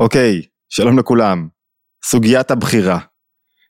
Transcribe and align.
אוקיי, 0.00 0.42
שלום 0.68 0.98
לכולם. 0.98 1.48
סוגיית 2.04 2.50
הבחירה. 2.50 2.98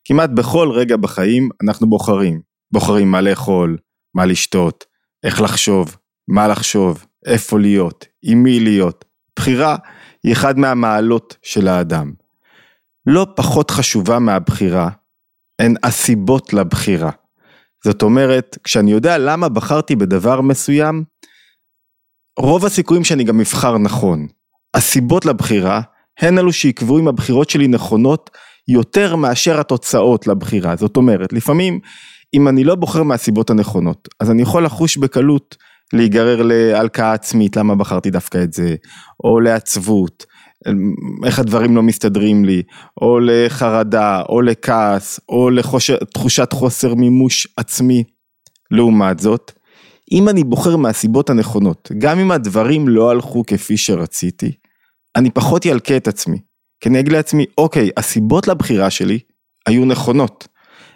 כמעט 0.05 0.31
בכל 0.31 0.71
רגע 0.75 0.97
בחיים 0.97 1.49
אנחנו 1.63 1.91
בוחרים. 1.91 2.41
בוחרים 2.73 3.11
מה 3.11 3.21
לאכול, 3.21 3.77
מה 4.15 4.27
לשתות, 4.27 4.85
איך 5.25 5.41
לחשוב, 5.41 5.97
מה 6.29 6.49
לחשוב, 6.49 7.07
איפה 7.27 7.59
להיות, 7.59 8.07
עם 8.23 8.43
מי 8.43 8.61
להיות. 8.61 9.05
בחירה 9.37 9.77
היא 10.25 10.33
אחד 10.33 10.59
מהמעלות 10.59 11.37
של 11.43 11.69
האדם. 11.69 12.13
לא 13.07 13.27
פחות 13.37 13.71
חשובה 13.71 14.19
מהבחירה 14.19 14.89
הן 15.59 15.75
הסיבות 15.83 16.53
לבחירה. 16.53 17.11
זאת 17.85 18.03
אומרת, 18.03 18.59
כשאני 18.65 18.91
יודע 18.91 19.19
למה 19.19 19.49
בחרתי 19.49 19.97
בדבר 19.97 20.41
מסוים, 20.41 21.05
רוב 22.39 22.65
הסיכויים 22.65 23.05
שאני 23.05 23.25
גם 23.25 23.41
אבחר 23.41 23.79
נכון. 23.79 24.27
הסיבות 24.75 25.25
לבחירה 25.25 25.81
הן 26.21 26.39
אלו 26.39 26.53
שיקבעו 26.53 26.99
אם 26.99 27.09
הבחירות 27.09 27.51
שלי 27.51 27.69
נכונות 27.69 28.31
יותר 28.69 29.17
מאשר 29.17 29.61
התוצאות 29.61 30.27
לבחירה. 30.27 30.77
זאת 30.77 30.97
אומרת, 30.97 31.33
לפעמים 31.33 31.81
אם 32.35 32.49
אני 32.49 32.65
לא 32.65 32.75
בוחר 32.75 33.03
מהסיבות 33.03 33.51
הנכונות, 33.51 34.09
אז 34.21 34.31
אני 34.31 34.43
יכול 34.43 34.65
לחוש 34.65 34.97
בקלות 34.97 35.57
להיגרר 35.93 36.43
להלקאה 36.43 37.13
עצמית, 37.13 37.57
למה 37.57 37.75
בחרתי 37.75 38.11
דווקא 38.11 38.43
את 38.43 38.53
זה, 38.53 38.75
או 39.25 39.41
לעצבות, 39.41 40.27
איך 41.25 41.39
הדברים 41.39 41.77
לא 41.77 41.83
מסתדרים 41.83 42.45
לי, 42.45 42.63
או 43.03 43.19
לחרדה, 43.21 44.23
או 44.29 44.43
לכעס, 44.43 45.21
או 45.29 45.51
לתחושת 45.51 46.53
חוסר 46.53 46.95
מימוש 46.95 47.47
עצמי. 47.57 48.05
לעומת 48.71 49.19
זאת, 49.19 49.53
אם 50.13 50.29
אני 50.29 50.45
בוחר 50.45 50.77
מהסיבות 50.77 51.31
הנכונות, 51.31 51.91
גם 51.99 52.19
אם 52.19 52.31
הדברים 52.31 52.89
לא 52.89 53.11
הלכו 53.11 53.43
כפי 53.47 53.77
שרציתי, 53.77 54.53
אני 55.17 55.31
פחות 55.31 55.67
ילקה 55.67 55.97
את 55.97 56.09
עצמי. 56.09 56.39
כי 56.81 56.89
אני 56.89 57.01
אגיד 57.01 57.13
לעצמי, 57.13 57.47
אוקיי, 57.59 57.91
הסיבות 57.97 58.49
לבחירה 58.49 58.91
שלי 58.91 59.19
היו 59.67 59.85
נכונות. 59.85 60.49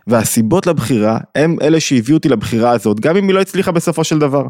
והסיבות 0.06 0.66
לבחירה 0.66 1.18
הם 1.34 1.56
אלה 1.62 1.80
שהביאו 1.80 2.16
אותי 2.16 2.28
לבחירה 2.28 2.70
הזאת, 2.70 3.00
גם 3.00 3.16
אם 3.16 3.28
היא 3.28 3.34
לא 3.34 3.40
הצליחה 3.40 3.72
בסופו 3.72 4.04
של 4.04 4.18
דבר. 4.18 4.42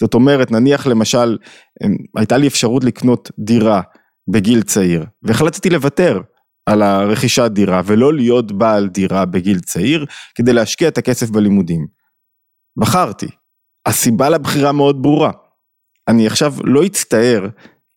זאת 0.00 0.14
אומרת, 0.14 0.50
נניח 0.50 0.86
למשל, 0.86 1.38
אמ, 1.84 1.96
הייתה 2.16 2.36
לי 2.36 2.46
אפשרות 2.46 2.84
לקנות 2.84 3.30
דירה 3.38 3.80
בגיל 4.28 4.62
צעיר, 4.62 5.04
והחלטתי 5.22 5.70
לוותר 5.70 6.20
על 6.66 6.82
הרכישת 6.82 7.50
דירה 7.52 7.82
ולא 7.84 8.14
להיות 8.14 8.52
בעל 8.52 8.88
דירה 8.88 9.24
בגיל 9.24 9.60
צעיר, 9.60 10.06
כדי 10.34 10.52
להשקיע 10.52 10.88
את 10.88 10.98
הכסף 10.98 11.30
בלימודים. 11.30 11.86
בחרתי. 12.78 13.26
הסיבה 13.86 14.28
לבחירה 14.28 14.72
מאוד 14.72 15.02
ברורה. 15.02 15.30
אני 16.08 16.26
עכשיו 16.26 16.54
לא 16.64 16.86
אצטער 16.86 17.46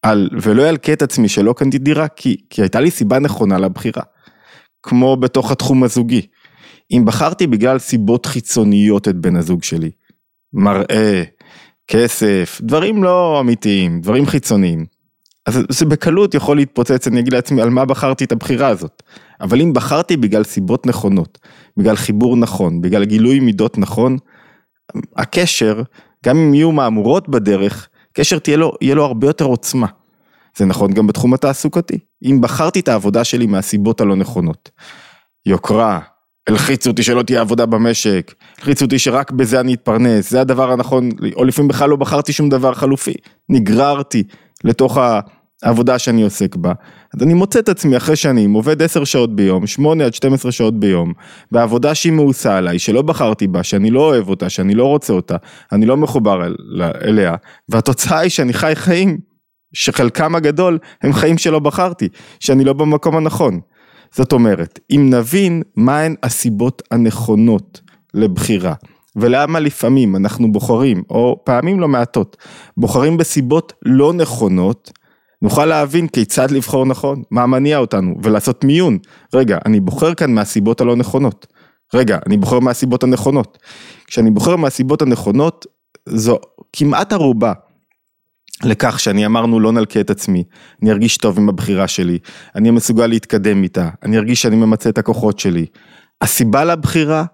על, 0.02 0.30
ולא 0.42 0.70
אלקה 0.70 0.94
את 0.94 1.02
עצמי 1.02 1.30
שלא 1.30 1.54
קנתי 1.54 1.78
דירה, 1.78 2.08
כי, 2.08 2.38
כי 2.50 2.62
הייתה 2.62 2.80
לי 2.80 2.92
סיבה 2.92 3.20
נכונה 3.20 3.58
לבחירה. 3.58 4.04
כמו 4.84 5.18
בתוך 5.18 5.52
התחום 5.52 5.84
הזוגי. 5.84 6.22
אם 6.92 7.04
בחרתי 7.06 7.48
בגלל 7.48 7.80
סיבות 7.80 8.26
חיצוניות 8.26 9.08
את 9.08 9.16
בן 9.16 9.36
הזוג 9.36 9.64
שלי, 9.64 9.92
מראה, 10.54 11.24
כסף, 11.88 12.62
דברים 12.64 13.04
לא 13.04 13.40
אמיתיים, 13.40 14.02
דברים 14.02 14.26
חיצוניים, 14.26 14.86
אז 15.46 15.60
זה 15.70 15.86
בקלות 15.86 16.34
יכול 16.34 16.58
להתפוצץ, 16.58 17.08
אני 17.08 17.20
אגיד 17.20 17.34
לעצמי 17.34 17.62
על 17.62 17.70
מה 17.70 17.86
בחרתי 17.86 18.24
את 18.24 18.32
הבחירה 18.32 18.68
הזאת. 18.68 19.04
אבל 19.42 19.62
אם 19.62 19.74
בחרתי 19.74 20.18
בגלל 20.18 20.44
סיבות 20.44 20.88
נכונות, 20.88 21.38
בגלל 21.78 21.96
חיבור 21.96 22.38
נכון, 22.38 22.82
בגלל 22.82 23.06
גילוי 23.06 23.40
מידות 23.40 23.78
נכון, 23.78 24.18
הקשר, 25.16 25.82
גם 26.26 26.38
אם 26.38 26.54
יהיו 26.54 26.72
מהמורות 26.72 27.30
בדרך, 27.30 27.90
קשר 28.20 28.40
תהיה 28.40 28.58
לו, 28.58 28.74
יהיה 28.82 28.96
לו 28.96 29.06
הרבה 29.06 29.28
יותר 29.28 29.46
עוצמה. 29.46 29.88
זה 30.58 30.66
נכון 30.66 30.94
גם 30.94 31.08
בתחום 31.08 31.34
התעסוקתי. 31.34 32.00
אם 32.24 32.42
בחרתי 32.42 32.80
את 32.80 32.88
העבודה 32.88 33.24
שלי 33.24 33.48
מהסיבות 33.48 34.02
הלא 34.02 34.16
נכונות, 34.16 34.70
יוקרה, 35.46 36.00
הלחיצו 36.48 36.90
אותי 36.90 37.04
שלא 37.04 37.24
תהיה 37.24 37.42
עבודה 37.42 37.66
במשק, 37.66 38.34
הלחיצו 38.58 38.86
אותי 38.86 39.00
שרק 39.00 39.32
בזה 39.32 39.60
אני 39.60 39.74
אתפרנס, 39.74 40.30
זה 40.30 40.42
הדבר 40.42 40.72
הנכון, 40.72 41.10
או 41.36 41.44
לפעמים 41.44 41.68
בכלל 41.68 41.90
לא 41.90 41.96
בחרתי 41.96 42.34
שום 42.34 42.50
דבר 42.50 42.74
חלופי, 42.74 43.14
נגררתי 43.50 44.24
לתוך 44.64 44.98
העבודה 45.64 46.00
שאני 46.00 46.24
עוסק 46.24 46.56
בה. 46.56 46.74
אז 47.16 47.24
אני 47.24 47.34
מוצא 47.34 47.60
את 47.60 47.70
עצמי 47.70 47.98
אחרי 47.98 48.16
שנים, 48.16 48.54
עובד 48.54 48.82
10 48.82 49.04
שעות 49.04 49.36
ביום, 49.36 49.68
8 49.68 50.06
עד 50.06 50.14
12 50.14 50.52
שעות 50.52 50.80
ביום, 50.80 51.14
בעבודה 51.52 51.96
שהיא 51.96 52.14
מאוסה 52.14 52.58
עליי, 52.58 52.80
שלא 52.80 53.02
בחרתי 53.02 53.48
בה, 53.48 53.64
שאני 53.64 53.92
לא 53.92 54.00
אוהב 54.00 54.30
אותה, 54.30 54.50
שאני 54.50 54.76
לא 54.76 54.86
רוצה 54.86 55.14
אותה, 55.14 55.36
אני 55.72 55.86
לא 55.86 55.98
מחובר 55.98 56.46
אל, 56.46 56.56
אליה, 57.04 57.36
והתוצאה 57.70 58.20
היא 58.20 58.30
שאני 58.30 58.54
חי 58.54 58.72
חיים 58.76 59.18
שחלקם 59.74 60.36
הגדול 60.36 60.80
הם 61.02 61.14
חיים 61.14 61.38
שלא 61.38 61.60
בחרתי, 61.60 62.08
שאני 62.40 62.64
לא 62.64 62.74
במקום 62.74 63.18
הנכון. 63.18 63.60
זאת 64.12 64.32
אומרת, 64.32 64.80
אם 64.92 65.10
נבין 65.10 65.62
מהן 65.76 66.16
הסיבות 66.24 66.82
הנכונות 66.92 67.82
לבחירה, 68.14 68.74
ולמה 69.16 69.60
לפעמים 69.60 70.16
אנחנו 70.16 70.52
בוחרים, 70.52 71.04
או 71.10 71.40
פעמים 71.44 71.80
לא 71.80 71.88
מעטות, 71.88 72.38
בוחרים 72.78 73.18
בסיבות 73.18 73.74
לא 73.86 74.14
נכונות, 74.14 74.92
נוכל 75.42 75.66
להבין 75.66 76.08
כיצד 76.08 76.52
לבחור 76.52 76.86
נכון, 76.86 77.24
מה 77.32 77.46
מניע 77.46 77.78
אותנו, 77.78 78.16
ולעשות 78.24 78.64
מיון. 78.64 78.98
רגע, 79.34 79.58
אני 79.66 79.80
בוחר 79.80 80.14
כאן 80.14 80.34
מהסיבות 80.34 80.82
הלא 80.82 80.96
נכונות. 80.96 81.48
רגע, 81.94 82.18
אני 82.26 82.38
בוחר 82.38 82.60
מהסיבות 82.60 83.04
הנכונות. 83.04 83.58
כשאני 84.08 84.32
בוחר 84.32 84.56
מהסיבות 84.56 85.02
הנכונות, 85.02 85.66
זו 86.06 86.40
כמעט 86.74 87.14
ערובה 87.14 87.54
לכך 88.64 89.00
שאני 89.00 89.26
אמרנו 89.26 89.60
לא 89.60 89.72
נלקה 89.72 90.00
את 90.00 90.10
עצמי, 90.10 90.44
אני 90.82 90.92
ארגיש 90.92 91.18
טוב 91.18 91.38
עם 91.38 91.50
הבחירה 91.50 91.88
שלי, 91.88 92.20
אני 92.56 92.72
מסוגל 92.72 93.08
להתקדם 93.08 93.64
איתה, 93.64 93.90
אני 94.04 94.18
ארגיש 94.18 94.42
שאני 94.42 94.56
ממצה 94.56 94.90
את 94.90 94.98
הכוחות 94.98 95.40
שלי. 95.40 95.66
הסיבה 96.22 96.66
לבחירה, 96.66 97.26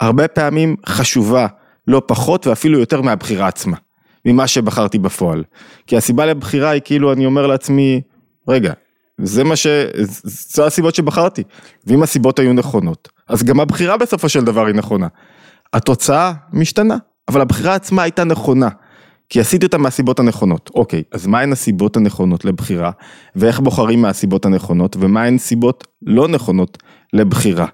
הרבה 0.00 0.28
פעמים 0.28 0.76
חשובה, 0.86 1.46
לא 1.86 2.02
פחות 2.06 2.46
ואפילו 2.46 2.78
יותר 2.78 3.02
מהבחירה 3.02 3.48
עצמה, 3.48 3.76
ממה 4.32 4.46
שבחרתי 4.46 4.98
בפועל. 4.98 5.44
כי 5.86 5.96
הסיבה 5.96 6.26
לבחירה 6.26 6.70
היא 6.70 6.82
כאילו 6.84 7.12
אני 7.12 7.26
אומר 7.26 7.46
לעצמי, 7.46 8.00
רגע, 8.48 8.72
זה 9.22 9.44
מה 9.44 9.56
ש... 9.56 9.66
זו 10.54 10.66
הסיבות 10.66 10.94
שבחרתי, 10.94 11.42
ואם 11.86 12.02
הסיבות 12.02 12.38
היו 12.38 12.52
נכונות, 12.52 13.08
אז 13.28 13.42
גם 13.42 13.60
הבחירה 13.60 13.96
בסופו 13.96 14.28
של 14.28 14.44
דבר 14.44 14.66
היא 14.66 14.74
נכונה. 14.74 15.06
התוצאה 15.72 16.32
משתנה, 16.52 16.96
אבל 17.28 17.40
הבחירה 17.40 17.74
עצמה 17.74 18.02
הייתה 18.02 18.24
נכונה. 18.24 18.68
כי 19.30 19.40
עשיתי 19.40 19.66
אותה 19.66 19.78
מהסיבות 19.78 20.18
הנכונות. 20.18 20.70
אוקיי, 20.74 21.02
אז 21.12 21.26
מהן 21.26 21.52
הסיבות 21.52 21.96
הנכונות 21.96 22.44
לבחירה, 22.44 22.90
ואיך 23.36 23.60
בוחרים 23.60 24.02
מהסיבות 24.02 24.46
הנכונות, 24.46 24.96
ומהן 25.00 25.38
סיבות 25.38 25.86
לא 26.02 26.28
נכונות 26.28 26.78
לבחירה. 27.12 27.66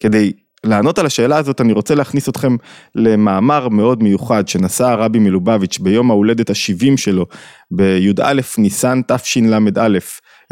כדי 0.00 0.32
לענות 0.64 0.98
על 0.98 1.06
השאלה 1.06 1.36
הזאת, 1.36 1.60
אני 1.60 1.72
רוצה 1.72 1.94
להכניס 1.94 2.28
אתכם 2.28 2.56
למאמר 2.94 3.68
מאוד 3.68 4.02
מיוחד 4.02 4.48
שנשא 4.48 4.84
הרבי 4.84 5.18
מלובביץ' 5.18 5.78
ביום 5.78 6.10
ההולדת 6.10 6.50
ה-70 6.50 6.96
שלו, 6.96 7.26
בי"א 7.70 8.40
ניסן 8.58 9.00
תשל"א, 9.08 9.98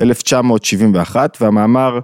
1971, 0.02 1.36
והמאמר 1.40 1.98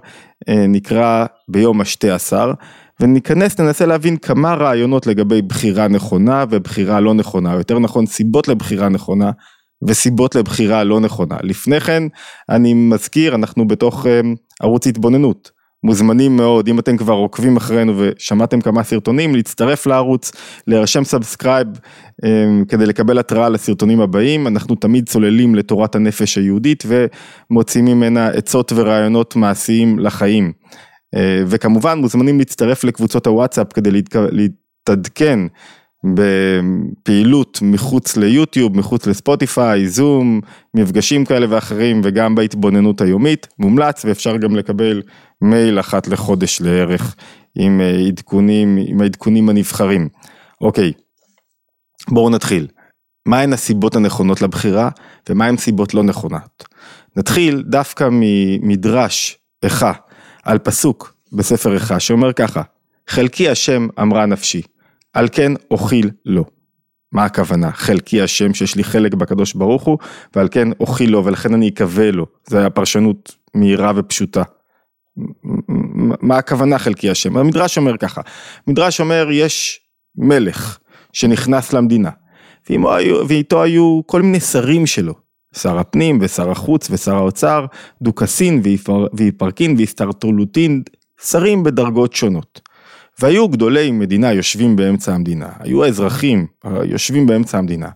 אה, 0.49 0.67
נקרא 0.67 1.25
ביום 1.49 1.81
השתי 1.81 2.09
עשר. 2.09 2.51
וניכנס, 2.99 3.59
ננסה 3.59 3.85
להבין 3.85 4.17
כמה 4.17 4.53
רעיונות 4.53 5.07
לגבי 5.07 5.41
בחירה 5.41 5.87
נכונה 5.87 6.45
ובחירה 6.49 6.99
לא 6.99 7.13
נכונה, 7.13 7.53
יותר 7.53 7.79
נכון 7.79 8.05
סיבות 8.05 8.47
לבחירה 8.47 8.89
נכונה 8.89 9.31
וסיבות 9.87 10.35
לבחירה 10.35 10.83
לא 10.83 10.99
נכונה. 10.99 11.37
לפני 11.43 11.79
כן, 11.79 12.03
אני 12.49 12.73
מזכיר, 12.73 13.35
אנחנו 13.35 13.67
בתוך 13.67 14.05
אממ, 14.05 14.37
ערוץ 14.61 14.87
התבוננות. 14.87 15.56
מוזמנים 15.87 16.37
מאוד, 16.37 16.67
אם 16.67 16.79
אתם 16.79 16.97
כבר 16.97 17.13
עוקבים 17.13 17.57
אחרינו 17.57 17.93
ושמעתם 17.97 18.61
כמה 18.61 18.83
סרטונים, 18.83 19.35
להצטרף 19.35 19.85
לערוץ, 19.85 20.31
להירשם 20.67 21.03
subscribe 21.03 21.67
אממ, 21.67 22.27
כדי 22.67 22.85
לקבל 22.85 23.19
התראה 23.19 23.49
לסרטונים 23.49 24.01
הבאים. 24.01 24.47
אנחנו 24.47 24.75
תמיד 24.75 25.09
צוללים 25.09 25.55
לתורת 25.55 25.95
הנפש 25.95 26.37
היהודית 26.37 26.83
ומוצאים 26.87 27.85
ממנה 27.85 28.27
עצות 28.27 28.71
ורעיונות 28.75 29.35
מעשיים 29.35 29.99
לחיים. 29.99 30.51
אה, 31.15 31.43
וכמובן 31.47 31.99
מוזמנים 31.99 32.39
להצטרף 32.39 32.83
לקבוצות 32.83 33.27
הוואטסאפ 33.27 33.73
כדי 33.73 33.89
להתעדכן 34.31 35.39
בפעילות 36.15 37.59
מחוץ 37.61 38.17
ליוטיוב, 38.17 38.77
מחוץ 38.77 39.07
לספוטיפיי, 39.07 39.87
זום, 39.87 40.41
מפגשים 40.73 41.25
כאלה 41.25 41.45
ואחרים 41.49 42.01
וגם 42.03 42.35
בהתבוננות 42.35 43.01
היומית, 43.01 43.47
מומלץ 43.59 44.05
ואפשר 44.05 44.37
גם 44.37 44.55
לקבל 44.55 45.01
מייל 45.41 45.79
אחת 45.79 46.07
לחודש 46.07 46.61
לערך 46.61 47.15
עם 47.55 47.81
אה, 47.81 48.07
עדכונים, 48.07 48.77
עם 48.87 49.01
העדכונים 49.01 49.49
הנבחרים. 49.49 50.09
אוקיי, 50.61 50.93
בואו 52.09 52.29
נתחיל. 52.29 52.67
מהן 53.27 53.53
הסיבות 53.53 53.95
הנכונות 53.95 54.41
לבחירה 54.41 54.89
ומהן 55.29 55.57
סיבות 55.57 55.93
לא 55.93 56.03
נכונות. 56.03 56.63
נתחיל 57.15 57.63
דווקא 57.67 58.07
ממדרש 58.11 59.37
איכה 59.63 59.93
על 60.43 60.57
פסוק 60.57 61.13
בספר 61.33 61.73
איכה 61.73 61.99
שאומר 61.99 62.33
ככה, 62.33 62.61
חלקי 63.07 63.49
השם 63.49 63.87
אמרה 64.01 64.25
נפשי, 64.25 64.61
על 65.13 65.27
כן 65.31 65.51
אוכיל 65.71 66.11
לו. 66.25 66.45
מה 67.11 67.25
הכוונה? 67.25 67.71
חלקי 67.71 68.21
השם 68.21 68.53
שיש 68.53 68.75
לי 68.75 68.83
חלק 68.83 69.13
בקדוש 69.13 69.53
ברוך 69.53 69.83
הוא, 69.83 69.97
ועל 70.35 70.47
כן 70.51 70.67
אוכי 70.79 71.07
לו 71.07 71.25
ולכן 71.25 71.53
אני 71.53 71.69
אקווה 71.69 72.11
לו. 72.11 72.25
זו 72.49 72.57
הפרשנות 72.57 73.35
מהירה 73.53 73.91
ופשוטה. 73.95 74.43
מה 76.21 76.37
הכוונה 76.37 76.79
חלקי 76.79 77.09
השם? 77.09 77.37
המדרש 77.37 77.77
אומר 77.77 77.97
ככה, 77.97 78.21
המדרש 78.67 78.99
אומר 78.99 79.27
יש 79.31 79.79
מלך 80.17 80.77
שנכנס 81.13 81.73
למדינה, 81.73 82.09
ואיתו 83.27 83.63
היו 83.63 84.01
כל 84.05 84.21
מיני 84.21 84.39
שרים 84.39 84.85
שלו, 84.85 85.13
שר 85.55 85.79
הפנים 85.79 86.19
ושר 86.21 86.51
החוץ 86.51 86.87
ושר 86.91 87.15
האוצר, 87.15 87.65
דוכסין 88.01 88.61
ויפרקין 89.13 89.75
והסתרטולוטין, 89.77 90.83
שרים 91.21 91.63
בדרגות 91.63 92.13
שונות. 92.13 92.61
והיו 93.19 93.47
גדולי 93.47 93.91
מדינה 93.91 94.33
יושבים 94.33 94.75
באמצע 94.75 95.13
המדינה, 95.13 95.49
היו 95.59 95.83
האזרחים 95.83 96.47
יושבים 96.83 97.27
באמצע 97.27 97.57
המדינה. 97.57 97.89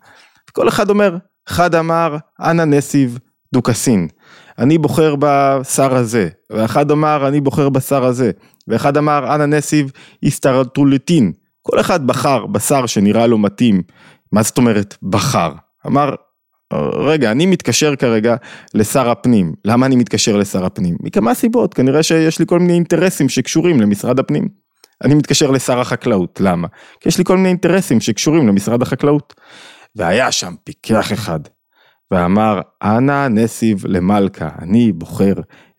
כל 0.52 0.68
אחד 0.68 0.90
אומר, 0.90 1.18
אחד 1.48 1.76
אמר 1.76 2.18
אנא 2.40 2.64
נסיב 2.66 3.20
דוכסין, 3.54 4.08
אני 4.60 4.78
בוחר 4.78 5.16
בשר 5.20 5.96
הזה, 5.96 6.30
ואחד 6.50 6.92
אמר 6.92 7.28
אני 7.28 7.42
בוחר 7.42 7.70
בשר 7.70 8.06
הזה, 8.06 8.32
ואחד 8.68 8.98
אמר 8.98 9.36
אנא 9.36 9.46
נסיב 9.46 9.92
הסתרטולטין, 10.24 11.32
כל 11.62 11.80
אחד 11.80 12.08
בחר 12.08 12.46
בשר 12.46 12.86
שנראה 12.86 13.28
לו 13.28 13.38
מתאים, 13.38 13.82
מה 14.32 14.44
זאת 14.44 14.58
אומרת 14.58 14.98
בחר? 15.04 15.52
אמר 15.88 16.16
רגע, 16.94 17.32
אני 17.32 17.46
מתקשר 17.46 17.96
כרגע 17.96 18.36
לשר 18.74 19.10
הפנים, 19.10 19.54
למה 19.66 19.86
אני 19.86 19.96
מתקשר 19.96 20.36
לשר 20.36 20.66
הפנים? 20.66 20.98
מכמה 21.00 21.34
סיבות, 21.34 21.74
כנראה 21.74 22.04
שיש 22.04 22.40
לי 22.40 22.46
כל 22.46 22.60
מיני 22.60 22.74
אינטרסים 22.74 23.30
שקשורים 23.30 23.82
למשרד 23.82 24.20
הפנים. 24.20 24.48
אני 25.04 25.16
מתקשר 25.16 25.52
לשר 25.52 25.80
החקלאות, 25.80 26.42
למה? 26.44 26.68
כי 27.00 27.10
יש 27.10 27.18
לי 27.18 27.24
כל 27.24 27.38
מיני 27.38 27.50
אינטרסים 27.50 28.00
שקשורים 28.00 28.48
למשרד 28.48 28.82
החקלאות. 28.82 29.34
והיה 29.96 30.32
שם 30.32 30.54
פיקח 30.64 31.14
אחד, 31.14 31.40
ואמר, 32.12 32.62
אנא 32.84 33.28
נסיב 33.28 33.86
למלכה, 33.86 34.50
אני 34.62 34.92
בוחר 34.92 35.34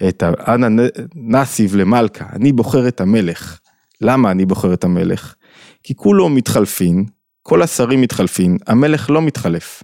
את 0.09 0.23
ה... 0.23 0.55
אנא 0.55 0.83
נסיב 1.15 1.75
למלכה, 1.77 2.25
אני 2.33 2.53
בוחר 2.53 2.89
את 2.89 3.01
המלך. 3.01 3.61
למה 4.01 4.31
אני 4.31 4.47
בוחר 4.47 4.75
את 4.75 4.85
המלך? 4.85 5.35
כי 5.83 5.95
כולו 5.95 6.29
מתחלפין, 6.29 7.05
כל 7.43 7.63
השרים 7.63 8.01
מתחלפין, 8.01 8.57
המלך 8.67 9.11
לא 9.11 9.23
מתחלף. 9.23 9.83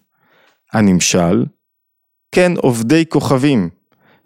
הנמשל, 0.73 1.45
כן 2.33 2.53
עובדי 2.57 3.05
כוכבים, 3.09 3.69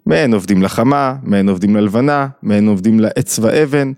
מהן 0.05 0.33
עובדים 0.33 0.63
לחמה, 0.63 1.15
מהן 1.23 1.49
עובדים 1.49 1.75
ללבנה, 1.75 2.27
מהן 2.41 2.67
עובדים 2.67 2.99
לעץ 2.99 3.39
ואבן, 3.39 3.91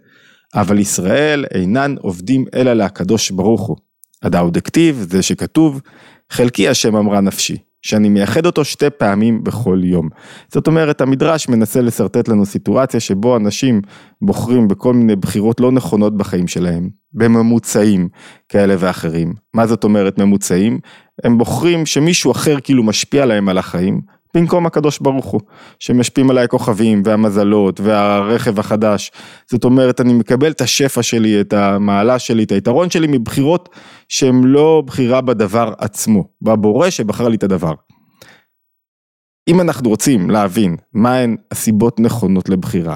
אבל 0.55 0.79
ישראל 0.79 1.45
אינן 1.53 1.95
עובדים 1.99 2.45
אלא 2.55 2.73
להקדוש 2.73 3.31
ברוך 3.31 3.61
הוא. 3.61 3.77
הדאו 4.23 4.49
דכתיב, 4.49 5.05
זה 5.09 5.21
שכתוב, 5.21 5.81
חלקי 6.29 6.69
השם 6.69 6.95
אמרה 6.95 7.21
נפשי, 7.21 7.57
שאני 7.85 8.09
מייחד 8.09 8.45
אותו 8.45 8.65
שתי 8.65 8.89
פעמים 8.89 9.43
בכל 9.43 9.81
יום. 9.83 10.09
זאת 10.53 10.67
אומרת, 10.67 11.01
המדרש 11.01 11.49
מנסה 11.49 11.81
לשרטט 11.81 12.27
לנו 12.27 12.45
סיטואציה 12.45 12.99
שבו 12.99 13.37
אנשים 13.37 13.81
בוחרים 14.21 14.67
בכל 14.67 14.93
מיני 14.93 15.15
בחירות 15.15 15.59
לא 15.59 15.71
נכונות 15.71 16.17
בחיים 16.17 16.47
שלהם, 16.47 16.89
בממוצעים 17.13 18.07
כאלה 18.49 18.75
ואחרים. 18.79 19.33
מה 19.53 19.67
זאת 19.67 19.83
אומרת 19.83 20.17
ממוצעים? 20.17 20.79
הם 21.23 21.37
בוחרים 21.37 21.85
שמישהו 21.85 22.31
אחר 22.31 22.59
כאילו 22.59 22.83
משפיע 22.83 23.25
להם 23.25 23.49
על 23.49 23.57
החיים, 23.57 24.01
במקום 24.35 24.65
הקדוש 24.65 24.99
ברוך 24.99 25.25
הוא, 25.25 25.41
שמשפיעים 25.79 26.29
עליי 26.29 26.43
הכוכבים 26.43 27.01
והמזלות 27.05 27.79
והרכב 27.79 28.59
החדש. 28.59 29.11
זאת 29.51 29.63
אומרת, 29.63 30.01
אני 30.01 30.13
מקבל 30.13 30.51
את 30.51 30.61
השפע 30.61 31.03
שלי, 31.03 31.41
את 31.41 31.53
המעלה 31.53 32.19
שלי, 32.19 32.43
את 32.43 32.51
היתרון 32.51 32.89
שלי 32.89 33.07
מבחירות 33.07 33.69
שהן 34.09 34.43
לא 34.43 34.83
בחירה 34.85 35.21
בדבר 35.21 35.73
עצמו, 35.77 36.23
בבורא 36.41 36.89
שבחר 36.89 37.27
לי 37.27 37.35
את 37.35 37.43
הדבר. 37.43 37.73
אם 39.47 39.61
אנחנו 39.61 39.89
רוצים 39.89 40.29
להבין 40.29 40.75
מהן 40.93 41.35
הסיבות 41.51 41.99
נכונות 41.99 42.49
לבחירה, 42.49 42.95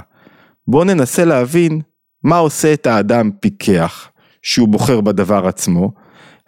בואו 0.67 0.83
ננסה 0.83 1.25
להבין 1.25 1.81
מה 2.23 2.37
עושה 2.37 2.73
את 2.73 2.87
האדם 2.87 3.31
פיקח, 3.39 4.09
שהוא 4.41 4.67
בוחר 4.67 5.01
בדבר 5.01 5.47
עצמו, 5.47 5.91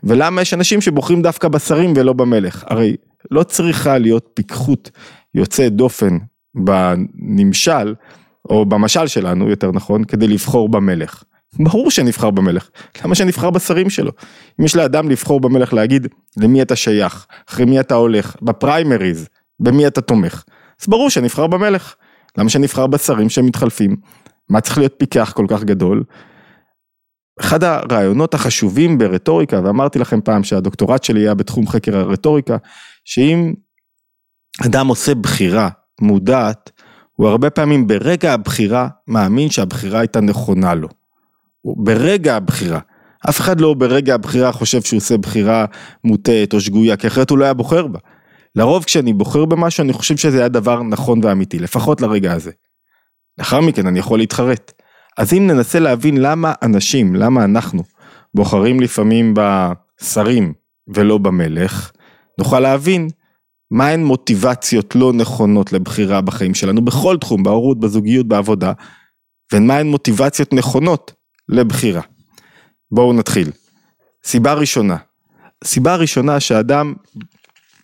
ולמה 0.04 0.42
יש 0.42 0.54
אנשים 0.54 0.82
שבוחרים 0.82 1.22
דווקא 1.22 1.48
בשרים 1.48 1.94
ולא 1.96 2.14
במלך. 2.14 2.64
הרי 2.68 2.96
לא 3.32 3.44
צריכה 3.44 3.98
להיות 3.98 4.30
פיקחות 4.34 4.92
יוצאת 5.36 5.74
דופן 5.74 6.18
בנמשל, 6.56 7.96
או 8.50 8.66
במשל 8.66 9.08
שלנו 9.08 9.50
יותר 9.50 9.72
נכון, 9.72 10.04
כדי 10.04 10.28
לבחור 10.28 10.70
במלך. 10.70 11.24
ברור 11.60 11.92
שנבחר 11.92 12.30
במלך, 12.30 12.70
למה 13.06 13.16
שנבחר 13.16 13.50
בשרים 13.50 13.90
שלו? 13.90 14.12
אם 14.60 14.66
יש 14.66 14.76
לאדם 14.76 15.10
לבחור 15.10 15.40
במלך 15.40 15.74
להגיד 15.74 16.08
למי 16.38 16.62
אתה 16.62 16.76
שייך, 16.76 17.28
אחרי 17.50 17.66
מי 17.66 17.80
אתה 17.80 17.96
הולך, 17.96 18.36
בפריימריז, 18.42 19.28
במי 19.60 19.88
אתה 19.88 20.02
תומך, 20.02 20.44
אז 20.82 20.88
ברור 20.88 21.10
שנבחר 21.10 21.48
במלך. 21.48 21.96
למה 22.38 22.50
שנבחר 22.50 22.88
בשרים 22.88 23.30
שמתחלפים? 23.30 23.96
מה 24.50 24.62
צריך 24.62 24.78
להיות 24.78 24.94
פיקח 24.98 25.34
כל 25.36 25.46
כך 25.50 25.64
גדול? 25.64 26.04
אחד 27.40 27.64
הרעיונות 27.64 28.34
החשובים 28.34 28.98
ברטוריקה, 28.98 29.62
ואמרתי 29.64 30.00
לכם 30.00 30.22
פעם 30.22 30.44
שהדוקטורט 30.44 31.04
שלי 31.04 31.20
היה 31.20 31.34
בתחום 31.34 31.68
חקר 31.68 31.98
הרטוריקה, 31.98 32.58
שאם 33.14 33.54
אדם 34.66 34.88
עושה 34.88 35.16
בחירה 35.16 35.70
מודעת, 36.02 36.72
הוא 37.14 37.28
הרבה 37.28 37.50
פעמים 37.50 37.88
ברגע 37.88 38.34
הבחירה 38.34 38.88
מאמין 39.08 39.50
שהבחירה 39.50 40.00
הייתה 40.00 40.22
נכונה 40.22 40.74
לו. 40.74 40.88
ברגע 41.66 42.36
הבחירה. 42.36 42.80
אף 43.30 43.40
אחד 43.40 43.62
לא 43.62 43.74
ברגע 43.74 44.16
הבחירה 44.16 44.52
חושב 44.52 44.82
שהוא 44.82 44.98
עושה 44.98 45.18
בחירה 45.18 45.66
מוטעת 46.04 46.54
או 46.54 46.62
שגויה, 46.62 46.98
כי 46.98 47.08
אחרת 47.08 47.30
הוא 47.30 47.38
לא 47.38 47.44
היה 47.44 47.54
בוחר 47.54 47.88
בה. 47.88 48.00
לרוב 48.56 48.84
כשאני 48.84 49.14
בוחר 49.14 49.46
במשהו 49.46 49.84
אני 49.84 49.94
חושב 49.94 50.18
שזה 50.18 50.40
היה 50.40 50.50
דבר 50.50 50.84
נכון 50.84 51.20
ואמיתי, 51.24 51.60
לפחות 51.60 52.02
לרגע 52.02 52.34
הזה. 52.34 52.52
לאחר 53.38 53.62
מכן 53.62 53.88
אני 53.88 54.00
יכול 54.00 54.20
להתחרט. 54.20 54.72
אז 55.18 55.34
אם 55.34 55.48
ננסה 55.48 55.80
להבין 55.80 56.18
למה 56.18 56.54
אנשים, 56.62 57.16
למה 57.16 57.44
אנחנו, 57.44 57.84
בוחרים 58.34 58.80
לפעמים 58.80 59.34
בשרים 59.34 60.54
ולא 60.88 61.18
במלך, 61.18 61.92
נוכל 62.40 62.60
להבין 62.60 63.10
מהן 63.72 64.04
מוטיבציות 64.04 64.96
לא 64.96 65.14
נכונות 65.14 65.74
לבחירה 65.74 66.22
בחיים 66.22 66.54
שלנו 66.54 66.86
בכל 66.86 67.18
תחום, 67.18 67.44
בהורות, 67.44 67.80
בזוגיות, 67.80 68.28
בעבודה, 68.28 68.74
ומהן 69.54 69.88
מוטיבציות 69.88 70.54
נכונות 70.54 71.14
לבחירה. 71.50 72.02
בואו 72.92 73.14
נתחיל. 73.14 73.52
סיבה 74.26 74.54
ראשונה, 74.54 74.98
סיבה 75.64 75.96
ראשונה 75.96 76.40
שאדם 76.40 76.94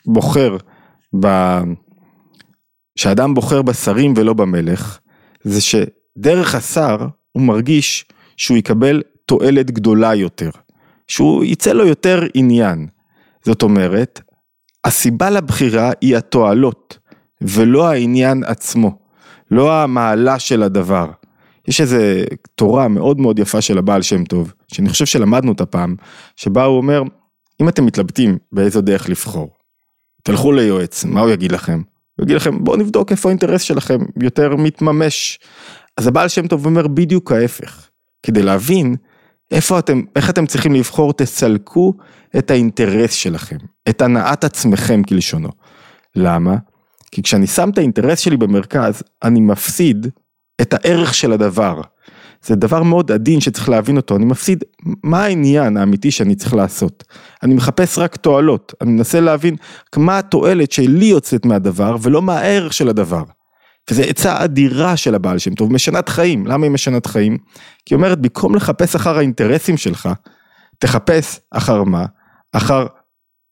בוחר 0.05 0.57
ב... 1.19 1.27
שאדם 2.95 3.33
בוחר 3.33 3.61
בשרים 3.61 4.13
ולא 4.17 4.33
במלך, 4.33 4.99
זה 5.43 5.61
שדרך 5.61 6.55
השר 6.55 6.97
הוא 7.31 7.43
מרגיש 7.43 8.05
שהוא 8.37 8.57
יקבל 8.57 9.03
תועלת 9.25 9.71
גדולה 9.71 10.15
יותר, 10.15 10.49
שהוא 11.07 11.43
יצא 11.43 11.73
לו 11.73 11.87
יותר 11.87 12.21
עניין. 12.33 12.87
זאת 13.45 13.63
אומרת, 13.63 14.21
הסיבה 14.87 15.29
לבחירה 15.29 15.91
היא 16.01 16.17
התועלות, 16.17 16.97
ולא 17.41 17.87
העניין 17.87 18.43
עצמו, 18.43 18.97
לא 19.51 19.73
המעלה 19.83 20.39
של 20.39 20.63
הדבר. 20.63 21.11
יש 21.67 21.81
איזה 21.81 22.25
תורה 22.55 22.87
מאוד 22.87 23.19
מאוד 23.19 23.39
יפה 23.39 23.61
של 23.61 23.77
הבעל 23.77 24.01
שם 24.01 24.23
טוב, 24.23 24.53
שאני 24.67 24.89
חושב 24.89 25.05
שלמדנו 25.05 25.51
אותה 25.51 25.65
פעם, 25.65 25.95
שבה 26.35 26.63
הוא 26.63 26.77
אומר, 26.77 27.03
אם 27.61 27.69
אתם 27.69 27.85
מתלבטים 27.85 28.37
באיזו 28.51 28.81
דרך 28.81 29.09
לבחור, 29.09 29.49
תלכו 30.23 30.51
ליועץ, 30.51 31.05
מה 31.05 31.21
הוא 31.21 31.29
יגיד 31.29 31.51
לכם? 31.51 31.81
הוא 32.17 32.23
יגיד 32.23 32.35
לכם, 32.35 32.63
בואו 32.63 32.77
נבדוק 32.77 33.11
איפה 33.11 33.29
האינטרס 33.29 33.61
שלכם 33.61 33.99
יותר 34.21 34.55
מתממש. 34.55 35.39
אז 35.97 36.07
הבעל 36.07 36.27
שם 36.27 36.47
טוב 36.47 36.65
אומר 36.65 36.87
בדיוק 36.87 37.31
ההפך. 37.31 37.87
כדי 38.23 38.43
להבין 38.43 38.95
איפה 39.51 39.79
אתם, 39.79 40.01
איך 40.15 40.29
אתם 40.29 40.45
צריכים 40.45 40.73
לבחור, 40.73 41.13
תסלקו 41.13 41.93
את 42.37 42.51
האינטרס 42.51 43.11
שלכם, 43.13 43.57
את 43.89 44.01
הנעת 44.01 44.43
עצמכם 44.43 45.03
כלשונו. 45.03 45.49
למה? 46.15 46.55
כי 47.11 47.23
כשאני 47.23 47.47
שם 47.47 47.69
את 47.69 47.77
האינטרס 47.77 48.19
שלי 48.19 48.37
במרכז, 48.37 49.03
אני 49.23 49.41
מפסיד 49.41 50.07
את 50.61 50.73
הערך 50.73 51.13
של 51.13 51.31
הדבר. 51.31 51.81
זה 52.43 52.55
דבר 52.55 52.83
מאוד 52.83 53.11
עדין 53.11 53.41
שצריך 53.41 53.69
להבין 53.69 53.97
אותו, 53.97 54.15
אני 54.15 54.25
מפסיד 54.25 54.63
מה 55.03 55.23
העניין 55.23 55.77
האמיתי 55.77 56.11
שאני 56.11 56.35
צריך 56.35 56.53
לעשות. 56.53 57.03
אני 57.43 57.53
מחפש 57.53 57.97
רק 57.97 58.15
תועלות, 58.15 58.73
אני 58.81 58.91
מנסה 58.91 59.19
להבין 59.19 59.55
מה 59.97 60.17
התועלת 60.17 60.71
שלי 60.71 61.05
יוצאת 61.05 61.45
מהדבר 61.45 61.95
ולא 62.01 62.21
מה 62.21 62.37
הערך 62.39 62.73
של 62.73 62.89
הדבר. 62.89 63.23
וזו 63.91 64.03
עצה 64.03 64.43
אדירה 64.43 64.97
של 64.97 65.15
הבעל 65.15 65.37
שם 65.37 65.55
טוב, 65.55 65.73
משנת 65.73 66.09
חיים. 66.09 66.47
למה 66.47 66.65
היא 66.65 66.71
משנת 66.71 67.05
חיים? 67.05 67.37
כי 67.85 67.93
היא 67.93 67.97
אומרת, 67.97 68.19
במקום 68.21 68.55
לחפש 68.55 68.95
אחר 68.95 69.17
האינטרסים 69.17 69.77
שלך, 69.77 70.09
תחפש 70.79 71.39
אחר 71.51 71.83
מה? 71.83 72.05
אחר 72.53 72.87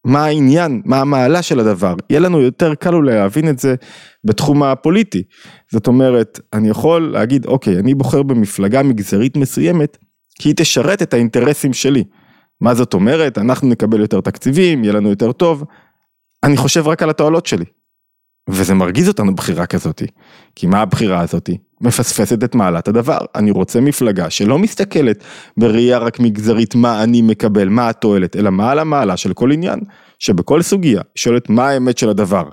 מה 0.06 0.25
העניין, 0.25 0.82
מה 0.86 1.01
המעלה 1.01 1.42
של 1.42 1.60
הדבר. 1.60 1.96
יהיה 2.10 2.20
לנו 2.20 2.42
יותר 2.42 2.75
קל 2.75 2.94
אולי 2.94 3.15
להבין 3.15 3.50
את 3.50 3.60
זה 3.60 3.75
בתחום 4.24 4.63
הפוליטי. 4.63 5.24
זאת 5.72 5.88
אומרת, 5.88 6.39
אני 6.54 6.70
יכול 6.70 7.12
להגיד, 7.12 7.46
אוקיי, 7.46 7.80
אני 7.80 7.96
בוחר 7.96 8.24
במפלגה 8.24 8.84
מגזרית 8.84 9.38
מסוימת, 9.38 9.98
כי 10.39 10.50
היא 10.50 10.56
תשרת 10.58 11.01
את 11.01 11.13
האינטרסים 11.13 11.74
שלי. 11.74 12.04
מה 12.62 12.75
זאת 12.75 12.94
אומרת? 12.94 13.38
אנחנו 13.38 13.68
נקבל 13.68 14.00
יותר 14.00 14.22
תקציבים, 14.22 14.84
יהיה 14.84 14.94
לנו 14.94 15.10
יותר 15.10 15.32
טוב. 15.32 15.63
אני 16.44 16.58
חושב 16.58 16.88
רק 16.88 17.04
על 17.04 17.10
התועלות 17.10 17.46
שלי. 17.46 17.65
וזה 18.50 18.74
מרגיז 18.74 19.08
אותנו 19.08 19.36
בחירה 19.36 19.66
כזאתי. 19.66 20.06
כי 20.56 20.68
מה 20.68 20.82
הבחירה 20.82 21.22
הזאתי? 21.22 21.58
מפספסת 21.82 22.44
את 22.44 22.56
מעלת 22.56 22.88
הדבר. 22.88 23.18
אני 23.36 23.52
רוצה 23.52 23.82
מפלגה 23.82 24.30
שלא 24.30 24.60
מסתכלת 24.60 25.24
בראייה 25.58 25.98
רק 25.98 26.20
מגזרית 26.20 26.75
מה 26.75 27.04
אני 27.04 27.22
מקבל, 27.22 27.70
מה 27.70 27.90
התועלת, 27.90 28.36
אלא 28.36 28.50
מה 28.50 28.72
על 28.72 28.80
המעלה 28.80 29.18
של 29.18 29.34
כל 29.34 29.52
עניין, 29.52 29.80
שבכל 30.20 30.62
סוגיה 30.62 31.02
שואלת 31.16 31.50
מה 31.50 31.70
האמת 31.70 31.98
של 31.98 32.10
הדבר. 32.10 32.44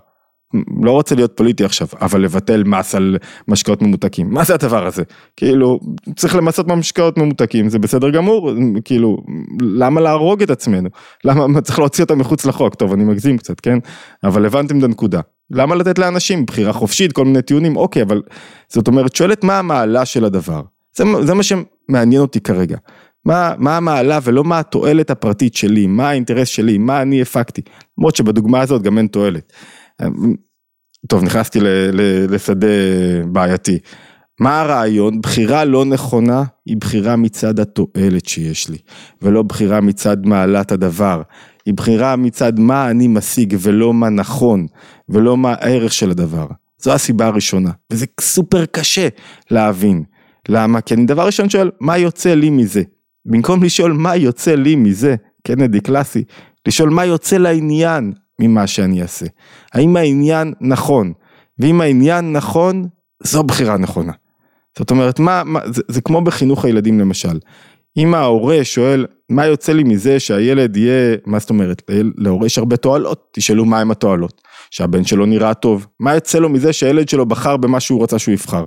לא 0.82 0.90
רוצה 0.90 1.14
להיות 1.14 1.32
פוליטי 1.36 1.64
עכשיו, 1.64 1.88
אבל 2.00 2.20
לבטל 2.20 2.64
מס 2.64 2.94
על 2.94 3.18
משקאות 3.48 3.82
ממותקים, 3.82 4.30
מה 4.30 4.44
זה 4.44 4.54
הדבר 4.54 4.86
הזה? 4.86 5.02
כאילו, 5.36 5.80
צריך 6.16 6.36
למסות 6.36 6.66
משקאות 6.66 7.18
ממותקים, 7.18 7.68
זה 7.68 7.78
בסדר 7.78 8.10
גמור, 8.10 8.52
כאילו, 8.84 9.16
למה 9.60 10.00
להרוג 10.00 10.42
את 10.42 10.50
עצמנו? 10.50 10.88
למה 11.24 11.60
צריך 11.60 11.78
להוציא 11.78 12.04
אותם 12.04 12.18
מחוץ 12.18 12.46
לחוק? 12.46 12.74
טוב, 12.74 12.92
אני 12.92 13.04
מגזים 13.04 13.38
קצת, 13.38 13.60
כן? 13.60 13.78
אבל 14.24 14.46
הבנתם 14.46 14.78
את 14.78 14.82
הנקודה. 14.82 15.20
למה 15.52 15.74
לתת 15.74 15.98
לאנשים 15.98 16.46
בחירה 16.46 16.72
חופשית, 16.72 17.12
כל 17.12 17.24
מיני 17.24 17.42
טיעונים, 17.42 17.76
אוקיי, 17.76 18.02
אבל 18.02 18.22
זאת 18.68 18.88
אומרת, 18.88 19.16
שואלת 19.16 19.44
מה 19.44 19.58
המעלה 19.58 20.04
של 20.04 20.24
הדבר. 20.24 20.62
זה, 20.96 21.04
זה 21.22 21.34
מה 21.34 21.42
שמעניין 21.42 22.20
אותי 22.20 22.40
כרגע. 22.40 22.76
מה, 23.24 23.54
מה 23.58 23.76
המעלה 23.76 24.18
ולא 24.22 24.44
מה 24.44 24.58
התועלת 24.58 25.10
הפרטית 25.10 25.54
שלי, 25.54 25.86
מה 25.86 26.08
האינטרס 26.08 26.48
שלי, 26.48 26.78
מה 26.78 27.02
אני 27.02 27.22
הפקתי. 27.22 27.62
למרות 27.98 28.16
שבדוגמה 28.16 28.60
הזאת 28.60 28.82
גם 28.82 28.98
אין 28.98 29.06
תועלת. 29.06 29.52
טוב, 31.08 31.24
נכנסתי 31.24 31.58
לשדה 32.28 32.66
בעייתי. 33.26 33.78
מה 34.40 34.60
הרעיון? 34.60 35.20
בחירה 35.20 35.64
לא 35.64 35.84
נכונה 35.84 36.42
היא 36.66 36.76
בחירה 36.76 37.16
מצד 37.16 37.60
התועלת 37.60 38.28
שיש 38.28 38.68
לי, 38.68 38.78
ולא 39.22 39.42
בחירה 39.42 39.80
מצד 39.80 40.26
מעלת 40.26 40.72
הדבר. 40.72 41.22
היא 41.66 41.74
בחירה 41.74 42.16
מצד 42.16 42.58
מה 42.58 42.90
אני 42.90 43.08
משיג 43.08 43.56
ולא 43.60 43.94
מה 43.94 44.08
נכון, 44.08 44.66
ולא 45.08 45.36
מה 45.36 45.54
הערך 45.60 45.92
של 45.92 46.10
הדבר. 46.10 46.46
זו 46.78 46.92
הסיבה 46.92 47.26
הראשונה, 47.26 47.70
וזה 47.92 48.06
סופר 48.20 48.66
קשה 48.66 49.08
להבין. 49.50 50.04
למה? 50.48 50.80
כי 50.80 50.94
אני 50.94 51.06
דבר 51.06 51.26
ראשון 51.26 51.48
שואל, 51.48 51.70
מה 51.80 51.98
יוצא 51.98 52.34
לי 52.34 52.50
מזה? 52.50 52.82
במקום 53.26 53.62
לשאול 53.62 53.92
מה 53.92 54.16
יוצא 54.16 54.54
לי 54.54 54.76
מזה, 54.76 55.16
קנדי 55.46 55.80
קלאסי, 55.80 56.24
לשאול 56.68 56.90
מה 56.90 57.04
יוצא 57.04 57.36
לעניין 57.36 58.12
ממה 58.40 58.66
שאני 58.66 59.02
אעשה. 59.02 59.26
האם 59.72 59.96
העניין 59.96 60.54
נכון? 60.60 61.12
ואם 61.58 61.80
העניין 61.80 62.32
נכון, 62.32 62.88
זו 63.22 63.42
בחירה 63.42 63.76
נכונה. 63.76 64.12
זאת 64.78 64.90
אומרת, 64.90 65.20
מה, 65.20 65.42
מה 65.44 65.60
זה, 65.66 65.82
זה 65.88 66.00
כמו 66.00 66.20
בחינוך 66.20 66.64
הילדים 66.64 67.00
למשל. 67.00 67.38
אם 67.96 68.14
ההורה 68.14 68.58
שואל, 68.62 69.06
מה 69.28 69.46
יוצא 69.46 69.72
לי 69.72 69.84
מזה 69.84 70.20
שהילד 70.20 70.76
יהיה, 70.76 71.16
מה 71.26 71.38
זאת 71.38 71.50
אומרת, 71.50 71.82
להורה 72.16 72.46
יש 72.46 72.58
הרבה 72.58 72.76
תועלות, 72.76 73.28
תשאלו 73.32 73.64
מה 73.64 73.80
הם 73.80 73.90
התועלות. 73.90 74.42
שהבן 74.70 75.04
שלו 75.04 75.26
נראה 75.26 75.54
טוב, 75.54 75.86
מה 76.00 76.14
יוצא 76.14 76.38
לו 76.38 76.48
מזה 76.48 76.72
שהילד 76.72 77.08
שלו 77.08 77.26
בחר 77.26 77.56
במה 77.56 77.80
שהוא 77.80 78.02
רצה 78.02 78.18
שהוא 78.18 78.32
יבחר. 78.32 78.64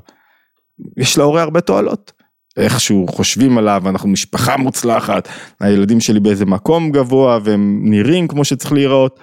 יש 0.97 1.17
להורה 1.17 1.41
הרבה 1.41 1.61
תועלות. 1.61 2.11
איכשהו 2.57 3.05
חושבים 3.07 3.57
עליו, 3.57 3.83
אנחנו 3.89 4.09
משפחה 4.09 4.57
מוצלחת, 4.57 5.29
הילדים 5.59 5.99
שלי 5.99 6.19
באיזה 6.19 6.45
מקום 6.45 6.91
גבוה 6.91 7.39
והם 7.43 7.79
נראים 7.83 8.27
כמו 8.27 8.45
שצריך 8.45 8.71
להיראות. 8.71 9.19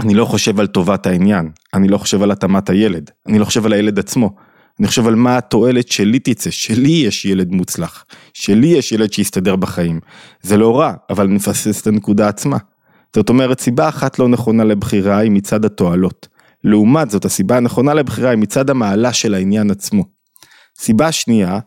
אני 0.00 0.14
לא 0.14 0.24
חושב 0.24 0.60
על 0.60 0.66
טובת 0.66 1.06
העניין, 1.06 1.50
אני 1.74 1.88
לא 1.88 1.98
חושב 1.98 2.22
על 2.22 2.30
התאמת 2.30 2.70
הילד, 2.70 3.10
אני 3.28 3.38
לא 3.38 3.44
חושב 3.44 3.66
על 3.66 3.72
הילד 3.72 3.98
עצמו, 3.98 4.30
אני 4.80 4.88
חושב 4.88 5.06
על 5.06 5.14
מה 5.14 5.36
התועלת 5.36 5.88
שלי 5.88 6.18
תצא, 6.18 6.50
שלי 6.50 6.88
יש 6.88 7.24
ילד 7.24 7.52
מוצלח, 7.52 8.04
שלי 8.32 8.66
יש 8.66 8.92
ילד 8.92 9.12
שיסתדר 9.12 9.56
בחיים. 9.56 10.00
זה 10.42 10.56
לא 10.56 10.78
רע, 10.78 10.92
אבל 11.10 11.26
נפסס 11.26 11.82
את 11.82 11.86
הנקודה 11.86 12.28
עצמה. 12.28 12.56
זאת 13.16 13.28
אומרת, 13.28 13.60
סיבה 13.60 13.88
אחת 13.88 14.18
לא 14.18 14.28
נכונה 14.28 14.64
לבחירה 14.64 15.18
היא 15.18 15.30
מצד 15.30 15.64
התועלות. 15.64 16.28
לעומת 16.64 17.10
זאת, 17.10 17.24
הסיבה 17.24 17.56
הנכונה 17.56 17.94
לבחירה 17.94 18.30
היא 18.30 18.38
מצד 18.38 18.70
המעלה 18.70 19.12
של 19.12 19.34
העניין 19.34 19.70
עצמו. 19.70 20.04
סיבה 20.78 21.12
שנייה, 21.12 21.58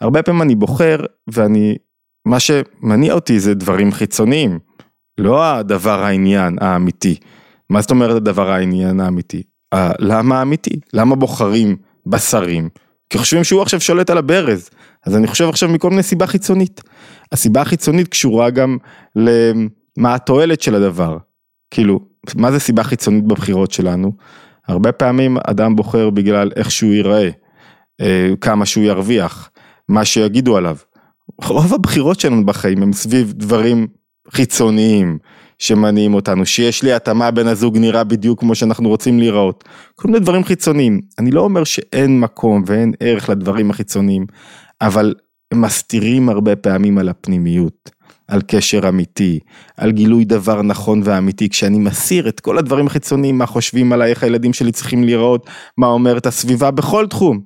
הרבה 0.00 0.22
פעמים 0.22 0.42
אני 0.42 0.54
בוחר 0.54 0.96
ואני, 1.26 1.76
מה 2.26 2.40
שמניע 2.40 3.14
אותי 3.14 3.40
זה 3.40 3.54
דברים 3.54 3.92
חיצוניים, 3.92 4.58
לא 5.18 5.44
הדבר 5.44 6.02
העניין 6.02 6.56
האמיתי. 6.60 7.16
מה 7.70 7.80
זאת 7.80 7.90
אומרת 7.90 8.16
הדבר 8.16 8.50
העניין 8.50 9.00
האמיתי? 9.00 9.42
למה 9.98 10.38
האמיתי? 10.38 10.80
למה 10.92 11.16
בוחרים 11.16 11.76
בשרים? 12.06 12.68
כי 13.10 13.18
חושבים 13.18 13.44
שהוא 13.44 13.62
עכשיו 13.62 13.80
שולט 13.80 14.10
על 14.10 14.18
הברז, 14.18 14.70
אז 15.06 15.16
אני 15.16 15.26
חושב 15.26 15.48
עכשיו 15.48 15.68
מכל 15.68 15.90
מיני 15.90 16.02
סיבה 16.02 16.26
חיצונית. 16.26 16.80
הסיבה 17.32 17.60
החיצונית 17.60 18.08
קשורה 18.08 18.50
גם 18.50 18.76
למה 19.16 20.14
התועלת 20.14 20.62
של 20.62 20.74
הדבר. 20.74 21.16
כאילו, 21.70 22.00
מה 22.34 22.52
זה 22.52 22.58
סיבה 22.58 22.84
חיצונית 22.84 23.24
בבחירות 23.24 23.70
שלנו? 23.70 24.12
הרבה 24.68 24.92
פעמים 24.92 25.36
אדם 25.46 25.76
בוחר 25.76 26.10
בגלל 26.10 26.50
איך 26.56 26.70
שהוא 26.70 26.92
ייראה, 26.92 27.30
אה, 28.00 28.30
כמה 28.40 28.66
שהוא 28.66 28.84
ירוויח, 28.84 29.50
מה 29.88 30.04
שיגידו 30.04 30.56
עליו. 30.56 30.76
רוב 31.44 31.74
הבחירות 31.74 32.20
שלנו 32.20 32.46
בחיים 32.46 32.82
הם 32.82 32.92
סביב 32.92 33.32
דברים 33.32 33.86
חיצוניים, 34.30 35.18
שמניעים 35.62 36.14
אותנו, 36.14 36.46
שיש 36.46 36.82
לי 36.82 36.92
התאמה 36.92 37.30
בין 37.30 37.46
הזוג 37.46 37.78
נראה 37.78 38.04
בדיוק 38.04 38.40
כמו 38.40 38.54
שאנחנו 38.54 38.88
רוצים 38.88 39.18
להיראות. 39.18 39.64
כל 39.94 40.08
מיני 40.08 40.20
דברים 40.20 40.44
חיצוניים. 40.44 41.00
אני 41.18 41.30
לא 41.30 41.40
אומר 41.40 41.64
שאין 41.64 42.20
מקום 42.20 42.62
ואין 42.66 42.92
ערך 43.00 43.30
לדברים 43.30 43.70
החיצוניים, 43.70 44.26
אבל 44.80 45.14
הם 45.52 45.60
מסתירים 45.60 46.28
הרבה 46.28 46.56
פעמים 46.56 46.98
על 46.98 47.08
הפנימיות, 47.08 47.90
על 48.28 48.40
קשר 48.46 48.88
אמיתי, 48.88 49.38
על 49.76 49.90
גילוי 49.90 50.24
דבר 50.24 50.62
נכון 50.62 51.00
ואמיתי. 51.04 51.48
כשאני 51.48 51.78
מסיר 51.78 52.28
את 52.28 52.40
כל 52.40 52.58
הדברים 52.58 52.86
החיצוניים, 52.86 53.38
מה 53.38 53.46
חושבים 53.46 53.92
עליי, 53.92 54.10
איך 54.10 54.22
הילדים 54.22 54.52
שלי 54.52 54.72
צריכים 54.72 55.04
להיראות, 55.04 55.46
מה 55.78 55.86
אומרת 55.86 56.26
הסביבה 56.26 56.70
בכל 56.70 57.06
תחום. 57.06 57.40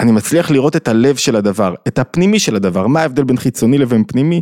אני 0.00 0.12
מצליח 0.12 0.50
לראות 0.50 0.76
את 0.76 0.88
הלב 0.88 1.16
של 1.16 1.36
הדבר, 1.36 1.74
את 1.88 1.98
הפנימי 1.98 2.38
של 2.38 2.56
הדבר, 2.56 2.86
מה 2.86 3.00
ההבדל 3.00 3.24
בין 3.24 3.36
חיצוני 3.36 3.78
לבין 3.78 4.04
פנימי? 4.04 4.40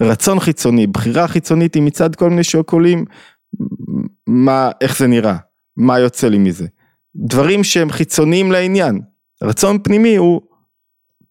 רצון 0.00 0.40
חיצוני, 0.40 0.86
בחירה 0.86 1.28
חיצונית 1.28 1.74
היא 1.74 1.82
מצד 1.82 2.14
כל 2.14 2.30
מיני 2.30 2.44
שוקולים, 2.44 3.04
מה, 4.26 4.70
איך 4.80 4.98
זה 4.98 5.06
נראה, 5.06 5.36
מה 5.76 5.98
יוצא 5.98 6.28
לי 6.28 6.38
מזה. 6.38 6.66
דברים 7.16 7.64
שהם 7.64 7.90
חיצוניים 7.90 8.52
לעניין. 8.52 9.00
רצון 9.42 9.78
פנימי 9.82 10.16
הוא 10.16 10.40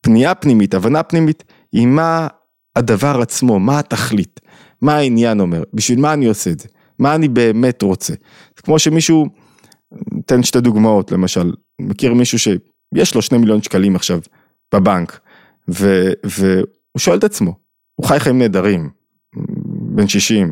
פנייה 0.01 0.35
פנימית, 0.35 0.73
הבנה 0.73 1.03
פנימית, 1.03 1.43
היא 1.71 1.87
מה 1.87 2.27
הדבר 2.75 3.21
עצמו, 3.21 3.59
מה 3.59 3.79
התכלית, 3.79 4.39
מה 4.81 4.95
העניין 4.95 5.39
אומר, 5.39 5.63
בשביל 5.73 5.99
מה 5.99 6.13
אני 6.13 6.25
עושה 6.25 6.51
את 6.51 6.59
זה, 6.59 6.67
מה 6.99 7.15
אני 7.15 7.27
באמת 7.27 7.81
רוצה. 7.81 8.13
כמו 8.55 8.79
שמישהו, 8.79 9.25
תן 10.25 10.43
שתי 10.43 10.61
דוגמאות 10.61 11.11
למשל, 11.11 11.53
מכיר 11.81 12.13
מישהו 12.13 12.39
שיש 12.39 13.15
לו 13.15 13.21
שני 13.21 13.37
מיליון 13.37 13.61
שקלים 13.61 13.95
עכשיו 13.95 14.19
בבנק, 14.73 15.19
ו, 15.69 16.09
והוא 16.23 16.99
שואל 16.99 17.17
את 17.17 17.23
עצמו, 17.23 17.64
הוא 17.95 18.07
חי 18.07 18.19
חיים 18.19 18.37
נהדרים, 18.37 18.89
בן 19.95 20.07
60, 20.07 20.51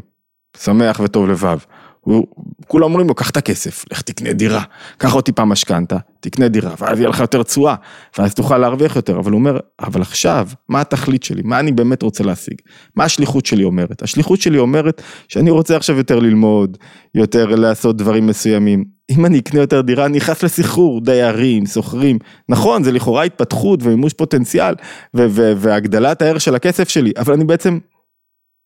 שמח 0.58 1.00
וטוב 1.04 1.30
לבב. 1.30 1.58
הוא, 2.00 2.28
כולם 2.68 2.84
אומרים 2.84 3.08
לו, 3.08 3.16
קח 3.16 3.30
את 3.30 3.38
הכסף, 3.38 3.86
לך 3.92 4.02
תקנה 4.02 4.34
דירה, 4.34 4.64
קח 4.98 5.14
עוד 5.14 5.24
טיפה 5.24 5.46
משכנתה, 5.46 5.98
תקנה 6.20 6.48
דירה, 6.48 6.74
ואז 6.80 7.00
יהיה 7.00 7.10
לך 7.10 7.20
יותר 7.20 7.44
תשואה, 7.44 7.76
ואז 8.18 8.34
תוכל 8.34 8.58
להרוויח 8.58 8.96
יותר, 8.96 9.20
אבל 9.20 9.32
הוא 9.32 9.40
אומר, 9.40 9.60
אבל 9.80 10.02
עכשיו, 10.02 10.48
מה 10.70 10.82
התכלית 10.82 11.24
שלי, 11.24 11.42
מה 11.46 11.60
אני 11.60 11.72
באמת 11.72 12.02
רוצה 12.02 12.24
להשיג, 12.24 12.56
מה 12.96 13.04
השליחות 13.04 13.46
שלי 13.46 13.64
אומרת, 13.64 14.02
השליחות 14.02 14.42
שלי 14.42 14.58
אומרת 14.58 15.02
שאני 15.28 15.50
רוצה 15.50 15.78
עכשיו 15.78 15.98
יותר 15.98 16.20
ללמוד, 16.20 16.78
יותר 17.16 17.56
לעשות 17.56 17.98
דברים 17.98 18.28
מסוימים, 18.28 18.84
אם 19.18 19.26
אני 19.26 19.40
אקנה 19.40 19.62
יותר 19.62 19.82
דירה, 19.82 20.06
אני 20.06 20.18
נכנס 20.18 20.44
לסחרור, 20.44 21.02
דיירים, 21.02 21.66
שוכרים, 21.66 22.20
נכון, 22.50 22.84
זה 22.84 22.92
לכאורה 22.92 23.24
התפתחות 23.24 23.84
ומימוש 23.84 24.14
פוטנציאל, 24.14 24.76
והגדלת 25.14 26.22
הערך 26.22 26.42
של 26.42 26.56
הכסף 26.56 26.90
שלי, 26.90 27.12
אבל 27.18 27.34
אני 27.34 27.46
בעצם 27.46 27.80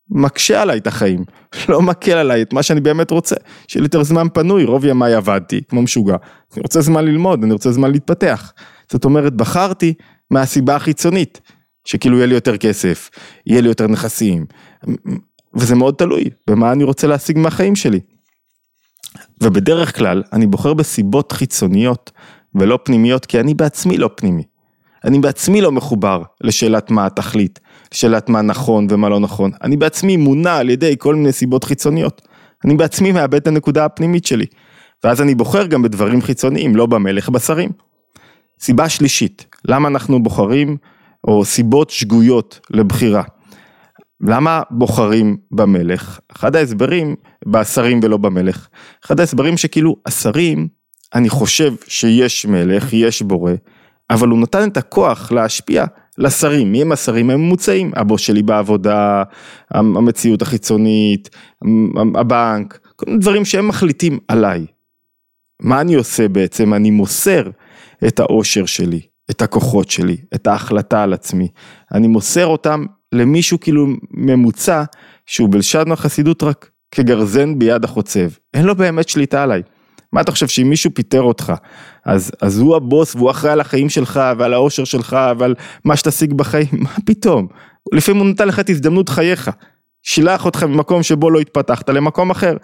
מקשה 0.09 0.61
עליי 0.61 0.77
את 0.77 0.87
החיים, 0.87 1.23
לא 1.69 1.81
מקל 1.81 2.11
עליי 2.11 2.41
את 2.41 2.53
מה 2.53 2.63
שאני 2.63 2.81
באמת 2.81 3.11
רוצה, 3.11 3.35
שיהיה 3.67 3.81
לי 3.81 3.85
יותר 3.85 4.03
זמן 4.03 4.27
פנוי, 4.33 4.63
רוב 4.63 4.85
ימיי 4.85 5.13
עבדתי 5.13 5.61
כמו 5.69 5.81
משוגע, 5.81 6.15
אני 6.53 6.61
רוצה 6.61 6.81
זמן 6.81 7.05
ללמוד, 7.05 7.43
אני 7.43 7.53
רוצה 7.53 7.71
זמן 7.71 7.91
להתפתח, 7.91 8.53
זאת 8.91 9.05
אומרת 9.05 9.33
בחרתי 9.33 9.93
מהסיבה 10.31 10.75
החיצונית, 10.75 11.41
שכאילו 11.85 12.17
יהיה 12.17 12.27
לי 12.27 12.35
יותר 12.35 12.57
כסף, 12.57 13.09
יהיה 13.45 13.61
לי 13.61 13.67
יותר 13.67 13.87
נכסים, 13.87 14.45
וזה 15.55 15.75
מאוד 15.75 15.95
תלוי 15.97 16.23
במה 16.49 16.71
אני 16.71 16.83
רוצה 16.83 17.07
להשיג 17.07 17.37
מהחיים 17.37 17.75
שלי. 17.75 17.99
ובדרך 19.43 19.97
כלל 19.97 20.23
אני 20.33 20.47
בוחר 20.47 20.73
בסיבות 20.73 21.31
חיצוניות 21.31 22.11
ולא 22.55 22.79
פנימיות 22.83 23.25
כי 23.25 23.39
אני 23.39 23.53
בעצמי 23.53 23.97
לא 23.97 24.09
פנימי. 24.15 24.43
אני 25.03 25.19
בעצמי 25.19 25.61
לא 25.61 25.71
מחובר 25.71 26.21
לשאלת 26.41 26.91
מה 26.91 27.05
התכלית, 27.05 27.59
לשאלת 27.93 28.29
מה 28.29 28.41
נכון 28.41 28.87
ומה 28.89 29.09
לא 29.09 29.19
נכון. 29.19 29.51
אני 29.63 29.77
בעצמי 29.77 30.17
מונע 30.17 30.57
על 30.57 30.69
ידי 30.69 30.95
כל 30.97 31.15
מיני 31.15 31.31
סיבות 31.31 31.63
חיצוניות. 31.63 32.21
אני 32.65 32.75
בעצמי 32.75 33.11
מאבד 33.11 33.35
את 33.35 33.47
הנקודה 33.47 33.85
הפנימית 33.85 34.25
שלי. 34.25 34.45
ואז 35.03 35.21
אני 35.21 35.35
בוחר 35.35 35.65
גם 35.65 35.81
בדברים 35.81 36.21
חיצוניים, 36.21 36.75
לא 36.75 36.85
במלך 36.85 37.29
בשרים. 37.29 37.69
סיבה 38.59 38.89
שלישית, 38.89 39.45
למה 39.65 39.87
אנחנו 39.87 40.23
בוחרים, 40.23 40.77
או 41.27 41.45
סיבות 41.45 41.89
שגויות 41.89 42.59
לבחירה. 42.69 43.23
למה 44.21 44.61
בוחרים 44.71 45.37
במלך? 45.51 46.19
אחד 46.35 46.55
ההסברים, 46.55 47.15
בשרים 47.47 47.99
ולא 48.03 48.17
במלך, 48.17 48.67
אחד 49.05 49.19
ההסברים 49.19 49.57
שכאילו 49.57 49.95
השרים, 50.05 50.67
אני 51.15 51.29
חושב 51.29 51.73
שיש 51.87 52.45
מלך, 52.45 52.93
יש 52.93 53.21
בורא, 53.21 53.51
אבל 54.09 54.27
הוא 54.27 54.39
נתן 54.39 54.69
את 54.69 54.77
הכוח 54.77 55.31
להשפיע 55.31 55.85
לשרים, 56.17 56.71
מי 56.71 56.81
הם 56.81 56.91
השרים 56.91 57.29
הממוצעים? 57.29 57.91
הבוס 57.95 58.21
שלי 58.21 58.43
בעבודה, 58.43 59.23
המציאות 59.71 60.41
החיצונית, 60.41 61.29
הבנק, 62.15 62.79
כל 62.95 63.05
מיני 63.07 63.19
דברים 63.19 63.45
שהם 63.45 63.67
מחליטים 63.67 64.19
עליי. 64.27 64.65
מה 65.61 65.81
אני 65.81 65.95
עושה 65.95 66.27
בעצם? 66.27 66.73
אני 66.73 66.91
מוסר 66.91 67.49
את 68.07 68.19
האושר 68.19 68.65
שלי, 68.65 69.01
את 69.31 69.41
הכוחות 69.41 69.91
שלי, 69.91 70.17
את 70.35 70.47
ההחלטה 70.47 71.03
על 71.03 71.13
עצמי. 71.13 71.47
אני 71.93 72.07
מוסר 72.07 72.45
אותם 72.45 72.85
למישהו 73.11 73.59
כאילו 73.59 73.87
ממוצע, 74.11 74.83
שהוא 75.25 75.49
בלשון 75.51 75.91
החסידות 75.91 76.43
רק 76.43 76.69
כגרזן 76.91 77.59
ביד 77.59 77.83
החוצב. 77.83 78.29
אין 78.53 78.65
לו 78.65 78.75
באמת 78.75 79.09
שליטה 79.09 79.43
עליי. 79.43 79.61
מה 80.13 80.21
אתה 80.21 80.31
חושב 80.31 80.47
שאם 80.47 80.69
מישהו 80.69 80.91
פיטר 80.93 81.21
אותך, 81.21 81.53
אז, 82.05 82.31
אז 82.41 82.59
הוא 82.59 82.75
הבוס 82.75 83.15
והוא 83.15 83.31
אחראי 83.31 83.53
על 83.53 83.59
החיים 83.59 83.89
שלך 83.89 84.19
ועל 84.37 84.53
האושר 84.53 84.83
שלך 84.83 85.17
ועל 85.37 85.55
מה 85.85 85.95
שתשיג 85.97 86.33
בחיים, 86.33 86.67
מה 86.83 86.89
פתאום? 87.05 87.47
לפעמים 87.93 88.21
הוא 88.21 88.29
נתן 88.29 88.47
לך 88.47 88.59
את 88.59 88.69
הזדמנות 88.69 89.09
חייך, 89.09 89.51
שילח 90.03 90.45
אותך 90.45 90.63
ממקום 90.63 91.03
שבו 91.03 91.29
לא 91.29 91.39
התפתחת 91.39 91.89
למקום 91.89 92.29
אחר. 92.29 92.57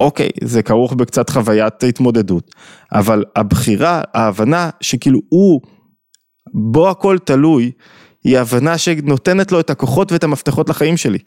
אוקיי, 0.00 0.28
זה 0.44 0.62
כרוך 0.62 0.92
בקצת 0.92 1.30
חוויית 1.30 1.82
התמודדות, 1.82 2.54
אבל 2.92 3.24
הבחירה, 3.36 4.02
ההבנה 4.14 4.70
שכאילו 4.80 5.20
הוא, 5.28 5.60
בו 6.54 6.90
הכל 6.90 7.18
תלוי, 7.18 7.70
היא 8.24 8.38
הבנה 8.38 8.78
שנותנת 8.78 9.52
לו 9.52 9.60
את 9.60 9.70
הכוחות 9.70 10.12
ואת 10.12 10.24
המפתחות 10.24 10.68
לחיים 10.68 10.96
שלי. 10.96 11.18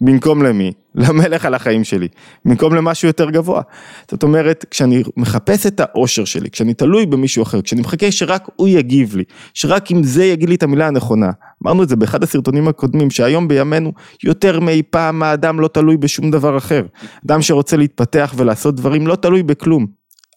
במקום 0.00 0.42
למי? 0.42 0.72
למלך 0.94 1.44
על 1.44 1.54
החיים 1.54 1.84
שלי, 1.84 2.08
במקום 2.44 2.74
למשהו 2.74 3.08
יותר 3.08 3.30
גבוה. 3.30 3.62
זאת 4.10 4.22
אומרת, 4.22 4.64
כשאני 4.70 5.02
מחפש 5.16 5.66
את 5.66 5.80
האושר 5.80 6.24
שלי, 6.24 6.50
כשאני 6.50 6.74
תלוי 6.74 7.06
במישהו 7.06 7.42
אחר, 7.42 7.62
כשאני 7.62 7.80
מחכה 7.80 8.12
שרק 8.12 8.48
הוא 8.56 8.68
יגיב 8.68 9.16
לי, 9.16 9.24
שרק 9.54 9.90
אם 9.90 10.02
זה 10.02 10.24
יגיד 10.24 10.48
לי 10.48 10.54
את 10.54 10.62
המילה 10.62 10.86
הנכונה, 10.86 11.30
אמרנו 11.64 11.82
את 11.82 11.88
זה 11.88 11.96
באחד 11.96 12.22
הסרטונים 12.22 12.68
הקודמים, 12.68 13.10
שהיום 13.10 13.48
בימינו 13.48 13.92
יותר 14.24 14.60
מאי 14.60 14.82
פעם 14.90 15.22
האדם 15.22 15.60
לא 15.60 15.68
תלוי 15.68 15.96
בשום 15.96 16.30
דבר 16.30 16.56
אחר. 16.56 16.82
אדם 17.26 17.42
שרוצה 17.42 17.76
להתפתח 17.76 18.34
ולעשות 18.36 18.76
דברים 18.76 19.06
לא 19.06 19.16
תלוי 19.16 19.42
בכלום. 19.42 19.86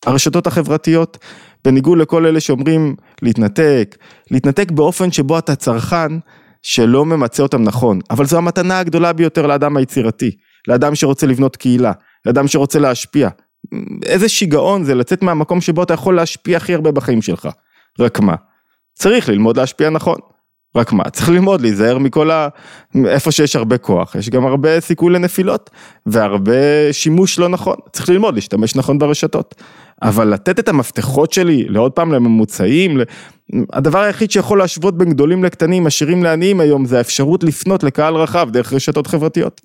הרשתות 0.05 0.47
החברתיות, 0.47 1.17
בניגוד 1.65 1.97
לכל 1.97 2.25
אלה 2.25 2.39
שאומרים 2.39 2.95
להתנתק, 3.21 3.97
להתנתק 4.31 4.71
באופן 4.71 5.11
שבו 5.11 5.39
אתה 5.39 5.55
צרכן, 5.55 6.11
שלא 6.61 7.05
ממצה 7.05 7.43
אותם 7.43 7.63
נכון, 7.63 7.99
אבל 8.09 8.25
זו 8.25 8.37
המתנה 8.37 8.79
הגדולה 8.79 9.13
ביותר 9.13 9.47
לאדם 9.47 9.77
היצירתי, 9.77 10.31
לאדם 10.67 10.95
שרוצה 10.95 11.27
לבנות 11.27 11.55
קהילה, 11.55 11.91
לאדם 12.25 12.47
שרוצה 12.47 12.79
להשפיע. 12.79 13.29
איזה 14.05 14.29
שיגעון 14.29 14.83
זה 14.83 14.95
לצאת 14.95 15.21
מהמקום 15.21 15.61
שבו 15.61 15.83
אתה 15.83 15.93
יכול 15.93 16.15
להשפיע 16.15 16.57
הכי 16.57 16.73
הרבה 16.73 16.91
בחיים 16.91 17.21
שלך. 17.21 17.47
רק 17.99 18.19
מה? 18.19 18.35
צריך 18.93 19.29
ללמוד 19.29 19.57
להשפיע 19.57 19.89
נכון. 19.89 20.19
רק 20.75 20.93
מה, 20.93 21.03
צריך 21.13 21.29
ללמוד 21.29 21.61
להיזהר 21.61 21.97
מכל 21.97 22.31
ה... 22.31 22.47
איפה 23.05 23.31
שיש 23.31 23.55
הרבה 23.55 23.77
כוח, 23.77 24.15
יש 24.15 24.29
גם 24.29 24.45
הרבה 24.45 24.79
סיכוי 24.79 25.13
לנפילות 25.13 25.69
והרבה 26.05 26.53
שימוש 26.91 27.39
לא 27.39 27.49
נכון, 27.49 27.75
צריך 27.93 28.09
ללמוד 28.09 28.35
להשתמש 28.35 28.75
נכון 28.75 28.99
ברשתות. 28.99 29.55
אבל 30.01 30.27
לתת 30.27 30.59
את 30.59 30.69
המפתחות 30.69 31.33
שלי 31.33 31.63
לעוד 31.67 31.91
פעם 31.91 32.11
לממוצעים, 32.13 32.99
הדבר 33.73 33.99
היחיד 33.99 34.31
שיכול 34.31 34.57
להשוות 34.57 34.97
בין 34.97 35.09
גדולים 35.09 35.43
לקטנים, 35.43 35.88
עשירים 35.88 36.23
לעניים 36.23 36.59
היום, 36.59 36.85
זה 36.85 36.97
האפשרות 36.97 37.43
לפנות 37.43 37.83
לקהל 37.83 38.15
רחב 38.15 38.49
דרך 38.51 38.73
רשתות 38.73 39.07
חברתיות. 39.07 39.61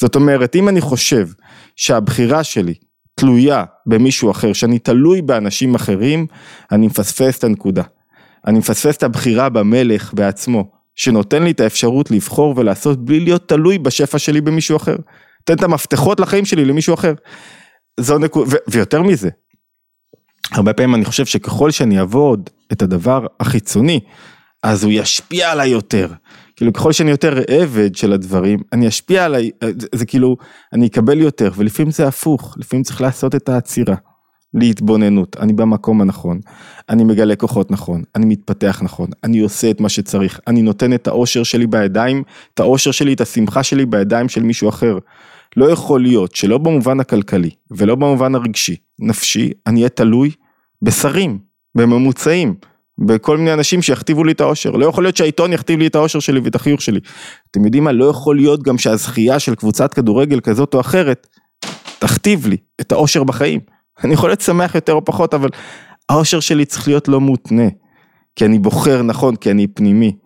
זאת 0.00 0.16
אומרת, 0.16 0.56
אם 0.56 0.68
אני 0.68 0.80
חושב 0.80 1.28
שהבחירה 1.76 2.44
שלי 2.44 2.74
תלויה 3.14 3.64
במישהו 3.86 4.30
אחר, 4.30 4.52
שאני 4.52 4.78
תלוי 4.78 5.22
באנשים 5.22 5.74
אחרים, 5.74 6.26
אני 6.72 6.86
מפספס 6.86 7.38
את 7.38 7.44
הנקודה. 7.44 7.82
אני 8.46 8.58
מפספס 8.58 8.96
את 8.96 9.02
הבחירה 9.02 9.48
במלך 9.48 10.14
בעצמו, 10.14 10.70
שנותן 10.94 11.42
לי 11.42 11.50
את 11.50 11.60
האפשרות 11.60 12.10
לבחור 12.10 12.54
ולעשות 12.56 13.04
בלי 13.04 13.20
להיות 13.20 13.48
תלוי 13.48 13.78
בשפע 13.78 14.18
שלי 14.18 14.40
במישהו 14.40 14.76
אחר. 14.76 14.96
תן 15.44 15.54
את 15.54 15.62
המפתחות 15.62 16.20
לחיים 16.20 16.44
שלי 16.44 16.64
למישהו 16.64 16.94
אחר. 16.94 17.14
זו 18.00 18.18
נקודה, 18.18 18.56
ויותר 18.68 19.02
מזה, 19.02 19.28
הרבה 20.52 20.72
פעמים 20.72 20.94
אני 20.94 21.04
חושב 21.04 21.26
שככל 21.26 21.70
שאני 21.70 21.98
אעבוד 21.98 22.50
את 22.72 22.82
הדבר 22.82 23.26
החיצוני, 23.40 24.00
אז 24.62 24.84
הוא 24.84 24.92
ישפיע 24.92 25.50
עליי 25.50 25.70
יותר. 25.70 26.08
כאילו 26.56 26.72
ככל 26.72 26.92
שאני 26.92 27.10
יותר 27.10 27.38
עבד 27.48 27.94
של 27.94 28.12
הדברים, 28.12 28.58
אני 28.72 28.88
אשפיע 28.88 29.24
עליי, 29.24 29.50
זה, 29.78 29.88
זה 29.94 30.06
כאילו, 30.06 30.36
אני 30.72 30.86
אקבל 30.86 31.18
יותר, 31.18 31.50
ולפעמים 31.56 31.92
זה 31.92 32.08
הפוך, 32.08 32.54
לפעמים 32.58 32.82
צריך 32.82 33.00
לעשות 33.00 33.34
את 33.34 33.48
העצירה. 33.48 33.94
להתבוננות, 34.54 35.36
אני 35.40 35.52
במקום 35.52 36.00
הנכון, 36.00 36.40
אני 36.88 37.04
מגלה 37.04 37.36
כוחות 37.36 37.70
נכון, 37.70 38.02
אני 38.14 38.26
מתפתח 38.26 38.80
נכון, 38.84 39.10
אני 39.24 39.38
עושה 39.38 39.70
את 39.70 39.80
מה 39.80 39.88
שצריך, 39.88 40.40
אני 40.46 40.62
נותן 40.62 40.92
את 40.92 41.08
האושר 41.08 41.42
שלי 41.42 41.66
בידיים, 41.66 42.22
את 42.54 42.60
האושר 42.60 42.90
שלי, 42.90 43.12
את 43.12 43.20
השמחה 43.20 43.62
שלי 43.62 43.86
בידיים 43.86 44.28
של 44.28 44.42
מישהו 44.42 44.68
אחר. 44.68 44.98
לא 45.56 45.70
יכול 45.70 46.02
להיות 46.02 46.34
שלא 46.34 46.58
במובן 46.58 47.00
הכלכלי 47.00 47.50
ולא 47.70 47.94
במובן 47.94 48.34
הרגשי, 48.34 48.76
נפשי, 48.98 49.50
אני 49.66 49.80
אהיה 49.80 49.88
תלוי 49.88 50.30
בשרים, 50.82 51.38
בממוצעים, 51.74 52.54
בכל 52.98 53.36
מיני 53.36 53.52
אנשים 53.52 53.82
שיכתיבו 53.82 54.24
לי 54.24 54.32
את 54.32 54.40
האושר. 54.40 54.70
לא 54.70 54.86
יכול 54.86 55.04
להיות 55.04 55.16
שהעיתון 55.16 55.52
יכתיב 55.52 55.78
לי 55.78 55.86
את 55.86 55.94
האושר 55.94 56.20
שלי 56.20 56.40
ואת 56.40 56.54
החיוך 56.54 56.82
שלי. 56.82 57.00
אתם 57.50 57.64
יודעים 57.64 57.84
מה? 57.84 57.92
לא 57.92 58.04
יכול 58.04 58.36
להיות 58.36 58.62
גם 58.62 58.78
שהזכייה 58.78 59.38
של 59.38 59.54
קבוצת 59.54 59.94
כדורגל 59.94 60.40
כזאת 60.40 60.74
או 60.74 60.80
אחרת 60.80 61.26
תכתיב 61.98 62.46
לי 62.46 62.56
את 62.80 62.92
האושר 62.92 63.24
בחיים. 63.24 63.60
אני 64.04 64.14
יכול 64.14 64.30
להיות 64.30 64.40
שמח 64.40 64.74
יותר 64.74 64.92
או 64.92 65.04
פחות, 65.04 65.34
אבל 65.34 65.48
האושר 66.08 66.40
שלי 66.40 66.64
צריך 66.64 66.88
להיות 66.88 67.08
לא 67.08 67.20
מותנה. 67.20 67.68
כי 68.36 68.44
אני 68.44 68.58
בוחר 68.58 69.02
נכון, 69.02 69.36
כי 69.36 69.50
אני 69.50 69.66
פנימי. 69.66 70.16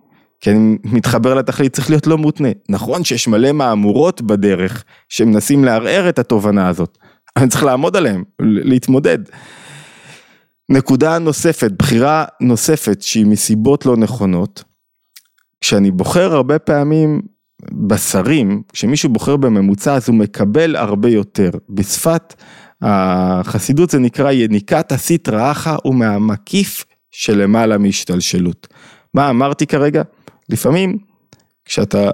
כי 0.40 0.50
אני 0.50 0.76
מתחבר 0.84 1.34
לתכלית, 1.34 1.72
צריך 1.72 1.90
להיות 1.90 2.06
לא 2.06 2.18
מותנה. 2.18 2.48
נכון 2.68 3.04
שיש 3.04 3.28
מלא 3.28 3.52
מהמורות 3.52 4.22
בדרך 4.22 4.84
שמנסים 5.08 5.64
לערער 5.64 6.08
את 6.08 6.18
התובנה 6.18 6.68
הזאת. 6.68 6.98
אני 7.36 7.48
צריך 7.48 7.64
לעמוד 7.64 7.96
עליהם, 7.96 8.24
להתמודד. 8.40 9.18
נקודה 10.68 11.18
נוספת, 11.18 11.70
בחירה 11.78 12.24
נוספת 12.40 13.02
שהיא 13.02 13.26
מסיבות 13.26 13.86
לא 13.86 13.96
נכונות, 13.96 14.64
כשאני 15.60 15.90
בוחר 15.90 16.34
הרבה 16.34 16.58
פעמים 16.58 17.22
בשרים, 17.72 18.62
כשמישהו 18.72 19.08
בוחר 19.08 19.36
בממוצע 19.36 19.94
אז 19.94 20.08
הוא 20.08 20.16
מקבל 20.16 20.76
הרבה 20.76 21.08
יותר. 21.08 21.50
בשפת 21.70 22.34
החסידות 22.86 23.90
זה 23.90 23.98
נקרא 23.98 24.32
יניקת 24.32 24.92
הסטרא 24.92 25.50
אחא 25.50 25.76
ומהמקיף 25.84 26.84
שלמעלה 27.10 27.78
מהשתלשלות. 27.78 28.68
מה 29.14 29.30
אמרתי 29.30 29.66
כרגע? 29.66 30.02
לפעמים 30.48 30.98
כשאתה 31.64 32.10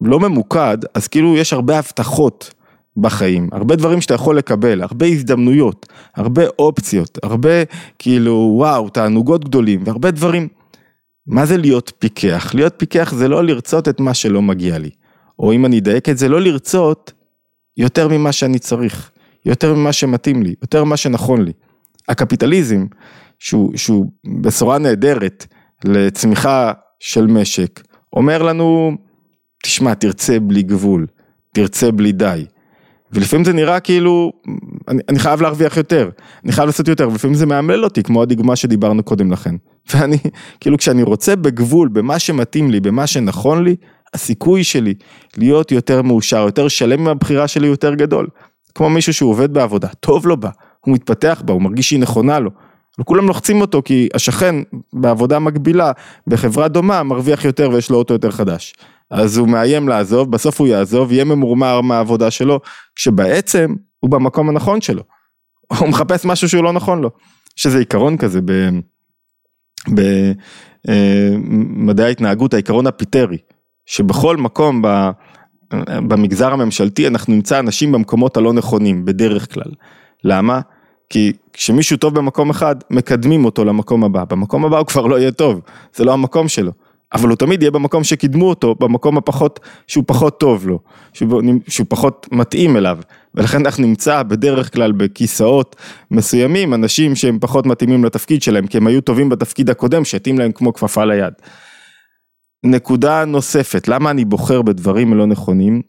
לא 0.00 0.20
ממוקד 0.20 0.78
אז 0.94 1.08
כאילו 1.08 1.36
יש 1.36 1.52
הרבה 1.52 1.78
הבטחות 1.78 2.54
בחיים, 2.96 3.48
הרבה 3.52 3.76
דברים 3.76 4.00
שאתה 4.00 4.14
יכול 4.14 4.38
לקבל, 4.38 4.82
הרבה 4.82 5.06
הזדמנויות, 5.06 5.86
הרבה 6.16 6.42
אופציות, 6.58 7.18
הרבה 7.22 7.64
כאילו 7.98 8.52
וואו 8.56 8.88
תענוגות 8.88 9.44
גדולים 9.44 9.82
והרבה 9.84 10.10
דברים. 10.10 10.48
מה 11.26 11.46
זה 11.46 11.56
להיות 11.56 11.92
פיקח? 11.98 12.54
להיות 12.54 12.74
פיקח 12.76 13.12
זה 13.16 13.28
לא 13.28 13.44
לרצות 13.44 13.88
את 13.88 14.00
מה 14.00 14.14
שלא 14.14 14.42
מגיע 14.42 14.78
לי, 14.78 14.90
או 15.38 15.52
אם 15.52 15.66
אני 15.66 15.78
אדייק 15.78 16.08
את 16.08 16.18
זה 16.18 16.28
לא 16.28 16.40
לרצות 16.40 17.12
יותר 17.76 18.08
ממה 18.08 18.32
שאני 18.32 18.58
צריך, 18.58 19.10
יותר 19.46 19.74
ממה 19.74 19.92
שמתאים 19.92 20.42
לי, 20.42 20.54
יותר 20.62 20.84
ממה 20.84 20.96
שנכון 20.96 21.42
לי. 21.44 21.52
הקפיטליזם 22.08 22.86
שהוא, 23.38 23.76
שהוא 23.76 24.06
בשורה 24.40 24.78
נהדרת 24.78 25.46
לצמיחה 25.84 26.72
של 27.00 27.26
משק, 27.26 27.80
אומר 28.12 28.42
לנו 28.42 28.96
תשמע 29.62 29.94
תרצה 29.94 30.40
בלי 30.40 30.62
גבול, 30.62 31.06
תרצה 31.54 31.90
בלי 31.90 32.12
די. 32.12 32.44
ולפעמים 33.12 33.44
זה 33.44 33.52
נראה 33.52 33.80
כאילו, 33.80 34.32
אני, 34.88 35.02
אני 35.08 35.18
חייב 35.18 35.42
להרוויח 35.42 35.76
יותר, 35.76 36.10
אני 36.44 36.52
חייב 36.52 36.66
לעשות 36.66 36.88
יותר, 36.88 37.08
ולפעמים 37.08 37.36
זה 37.36 37.46
מאמלל 37.46 37.84
אותי, 37.84 38.02
כמו 38.02 38.22
הדוגמה 38.22 38.56
שדיברנו 38.56 39.02
קודם 39.02 39.32
לכן. 39.32 39.54
ואני, 39.94 40.16
כאילו 40.60 40.78
כשאני 40.78 41.02
רוצה 41.02 41.36
בגבול, 41.36 41.88
במה 41.88 42.18
שמתאים 42.18 42.70
לי, 42.70 42.80
במה 42.80 43.06
שנכון 43.06 43.64
לי, 43.64 43.76
הסיכוי 44.14 44.64
שלי 44.64 44.94
להיות 45.36 45.72
יותר 45.72 46.02
מאושר, 46.02 46.38
יותר 46.46 46.68
שלם 46.68 47.04
מהבחירה 47.04 47.48
שלי 47.48 47.66
יותר 47.66 47.94
גדול. 47.94 48.26
כמו 48.74 48.90
מישהו 48.90 49.14
שהוא 49.14 49.30
עובד 49.30 49.52
בעבודה, 49.52 49.88
טוב 49.88 50.26
לו 50.26 50.36
בה, 50.36 50.50
הוא 50.80 50.94
מתפתח 50.94 51.42
בה, 51.44 51.52
הוא 51.52 51.62
מרגיש 51.62 51.88
שהיא 51.88 52.00
נכונה 52.00 52.38
לו. 52.38 52.50
וכולם 53.00 53.28
לוחצים 53.28 53.60
אותו 53.60 53.82
כי 53.84 54.08
השכן 54.14 54.56
בעבודה 54.92 55.38
מקבילה, 55.38 55.92
בחברה 56.26 56.68
דומה, 56.68 57.02
מרוויח 57.02 57.44
יותר 57.44 57.70
ויש 57.72 57.90
לו 57.90 57.96
אוטו 57.98 58.14
יותר 58.14 58.30
חדש. 58.30 58.74
אז 59.10 59.36
הוא 59.36 59.48
מאיים 59.48 59.88
לעזוב, 59.88 60.30
בסוף 60.30 60.60
הוא 60.60 60.68
יעזוב, 60.68 61.12
יהיה 61.12 61.24
ממורמר 61.24 61.80
מהעבודה 61.80 62.30
שלו, 62.30 62.60
כשבעצם 62.96 63.74
הוא 64.00 64.10
במקום 64.10 64.48
הנכון 64.48 64.80
שלו. 64.80 65.02
הוא 65.78 65.88
מחפש 65.88 66.24
משהו 66.24 66.48
שהוא 66.48 66.64
לא 66.64 66.72
נכון 66.72 67.00
לו. 67.00 67.10
יש 67.58 67.66
איזה 67.66 67.78
עיקרון 67.78 68.16
כזה 68.16 68.40
במדעי 69.88 70.34
אה, 72.04 72.08
ההתנהגות, 72.08 72.54
העיקרון 72.54 72.86
הפיטרי, 72.86 73.38
שבכל 73.86 74.36
מקום 74.36 74.82
במגזר 76.08 76.52
הממשלתי 76.52 77.06
אנחנו 77.06 77.34
נמצא 77.34 77.58
אנשים 77.58 77.92
במקומות 77.92 78.36
הלא 78.36 78.52
נכונים, 78.52 79.04
בדרך 79.04 79.54
כלל. 79.54 79.72
למה? 80.24 80.60
כי 81.10 81.32
כשמישהו 81.52 81.96
טוב 81.96 82.14
במקום 82.14 82.50
אחד, 82.50 82.76
מקדמים 82.90 83.44
אותו 83.44 83.64
למקום 83.64 84.04
הבא. 84.04 84.24
במקום 84.24 84.64
הבא 84.64 84.78
הוא 84.78 84.86
כבר 84.86 85.06
לא 85.06 85.18
יהיה 85.18 85.32
טוב, 85.32 85.60
זה 85.94 86.04
לא 86.04 86.12
המקום 86.12 86.48
שלו. 86.48 86.72
אבל 87.12 87.28
הוא 87.28 87.36
תמיד 87.36 87.62
יהיה 87.62 87.70
במקום 87.70 88.04
שקידמו 88.04 88.48
אותו, 88.48 88.74
במקום 88.80 89.18
הפחות, 89.18 89.60
שהוא 89.86 90.04
פחות 90.06 90.40
טוב 90.40 90.68
לו, 90.68 90.78
שהוא, 91.12 91.42
שהוא 91.68 91.86
פחות 91.90 92.28
מתאים 92.32 92.76
אליו. 92.76 92.98
ולכן 93.34 93.58
אנחנו 93.58 93.86
נמצא 93.86 94.22
בדרך 94.22 94.74
כלל 94.74 94.92
בכיסאות 94.92 95.76
מסוימים, 96.10 96.74
אנשים 96.74 97.14
שהם 97.14 97.38
פחות 97.40 97.66
מתאימים 97.66 98.04
לתפקיד 98.04 98.42
שלהם, 98.42 98.66
כי 98.66 98.76
הם 98.76 98.86
היו 98.86 99.00
טובים 99.00 99.28
בתפקיד 99.28 99.70
הקודם, 99.70 100.04
שהתאים 100.04 100.38
להם 100.38 100.52
כמו 100.52 100.74
כפפה 100.74 101.04
ליד. 101.04 101.32
נקודה 102.64 103.24
נוספת, 103.24 103.88
למה 103.88 104.10
אני 104.10 104.24
בוחר 104.24 104.62
בדברים 104.62 105.14
לא 105.14 105.26
נכונים? 105.26 105.82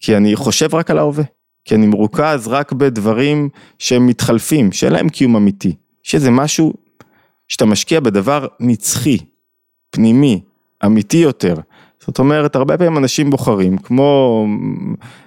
כי 0.00 0.16
אני 0.16 0.36
חושב 0.36 0.74
רק 0.74 0.90
על 0.90 0.98
ההווה. 0.98 1.24
כי 1.64 1.74
אני 1.74 1.86
מרוכז 1.86 2.48
רק 2.48 2.72
בדברים 2.72 3.48
שהם 3.78 4.06
מתחלפים, 4.06 4.72
שאין 4.72 4.92
להם 4.92 5.08
קיום 5.08 5.36
אמיתי. 5.36 5.74
שזה 6.02 6.30
משהו 6.30 6.72
שאתה 7.48 7.64
משקיע 7.64 8.00
בדבר 8.00 8.46
נצחי, 8.60 9.18
פנימי, 9.90 10.40
אמיתי 10.84 11.16
יותר. 11.16 11.54
זאת 11.98 12.18
אומרת, 12.18 12.56
הרבה 12.56 12.78
פעמים 12.78 12.98
אנשים 12.98 13.30
בוחרים, 13.30 13.78
כמו 13.78 14.46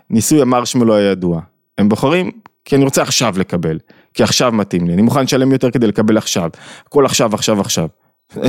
ניסוי 0.10 0.42
המרשמלו 0.42 0.96
הידוע, 0.96 1.42
הם 1.78 1.90
בוחרים 1.90 2.32
כי 2.66 2.76
אני 2.76 2.84
רוצה 2.84 3.02
עכשיו 3.02 3.34
לקבל, 3.38 3.80
כי 4.14 4.24
עכשיו 4.24 4.52
מתאים 4.52 4.88
לי, 4.88 4.94
אני 4.94 5.02
מוכן 5.02 5.24
לשלם 5.24 5.52
יותר 5.52 5.72
כדי 5.72 5.88
לקבל 5.88 6.18
עכשיו, 6.18 6.50
הכל 6.88 7.06
עכשיו, 7.06 7.34
עכשיו, 7.34 7.62
עכשיו. 7.62 7.88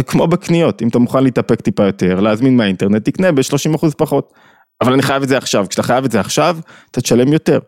כמו 0.06 0.26
בקניות, 0.26 0.82
אם 0.82 0.88
אתה 0.88 0.98
מוכן 0.98 1.24
להתאפק 1.24 1.60
טיפה 1.60 1.86
יותר, 1.86 2.20
להזמין 2.20 2.56
מהאינטרנט, 2.56 3.04
תקנה 3.04 3.32
ב-30% 3.32 3.86
פחות. 3.96 4.32
אבל 4.80 4.92
אני 4.92 5.02
חייב 5.02 5.22
את 5.22 5.28
זה 5.28 5.38
עכשיו, 5.38 5.66
כשאתה 5.68 5.82
חייב 5.82 6.04
את 6.04 6.12
זה 6.12 6.20
עכשיו, 6.20 6.58
אתה 6.90 7.00
תשלם 7.00 7.32
יותר. 7.32 7.58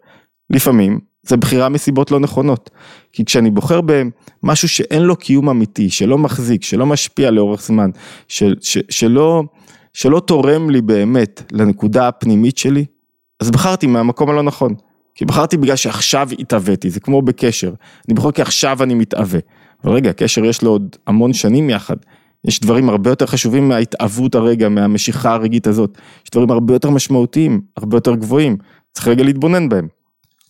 לפעמים 0.50 0.98
זה 1.22 1.36
בחירה 1.36 1.68
מסיבות 1.68 2.10
לא 2.10 2.20
נכונות. 2.20 2.70
כי 3.12 3.24
כשאני 3.24 3.50
בוחר 3.50 3.80
במשהו 3.80 4.68
שאין 4.68 5.02
לו 5.02 5.16
קיום 5.16 5.48
אמיתי, 5.48 5.90
שלא 5.90 6.18
מחזיק, 6.18 6.62
שלא 6.62 6.86
משפיע 6.86 7.30
לאורך 7.30 7.62
זמן, 7.62 7.90
של, 8.28 8.54
ש, 8.60 8.78
שלא, 8.90 9.42
שלא 9.92 10.20
תורם 10.20 10.70
לי 10.70 10.80
באמת 10.80 11.42
לנקודה 11.52 12.08
הפנימית 12.08 12.58
שלי, 12.58 12.84
אז 13.40 13.50
בחרתי 13.50 13.86
מהמקום 13.86 14.30
הלא 14.30 14.42
נכון. 14.42 14.74
כי 15.14 15.24
בחרתי 15.24 15.56
בגלל 15.56 15.76
שעכשיו 15.76 16.28
התאוויתי, 16.38 16.90
זה 16.90 17.00
כמו 17.00 17.22
בקשר, 17.22 17.72
אני 18.08 18.14
בוחר 18.14 18.30
כי 18.30 18.42
עכשיו 18.42 18.82
אני 18.82 18.94
מתאווה. 18.94 19.38
אבל 19.84 19.92
רגע, 19.92 20.10
הקשר 20.10 20.44
יש 20.44 20.62
לו 20.62 20.70
עוד 20.70 20.96
המון 21.06 21.32
שנים 21.32 21.70
יחד. 21.70 21.96
יש 22.44 22.60
דברים 22.60 22.88
הרבה 22.88 23.10
יותר 23.10 23.26
חשובים 23.26 23.68
מההתאהבות 23.68 24.34
הרגע, 24.34 24.68
מהמשיכה 24.68 25.34
הרגעית 25.34 25.66
הזאת. 25.66 25.98
יש 26.24 26.30
דברים 26.30 26.50
הרבה 26.50 26.74
יותר 26.74 26.90
משמעותיים, 26.90 27.60
הרבה 27.76 27.96
יותר 27.96 28.14
גבוהים. 28.14 28.56
צריך 28.92 29.08
רגע 29.08 29.24
להתבונן 29.24 29.68
בהם. 29.68 29.88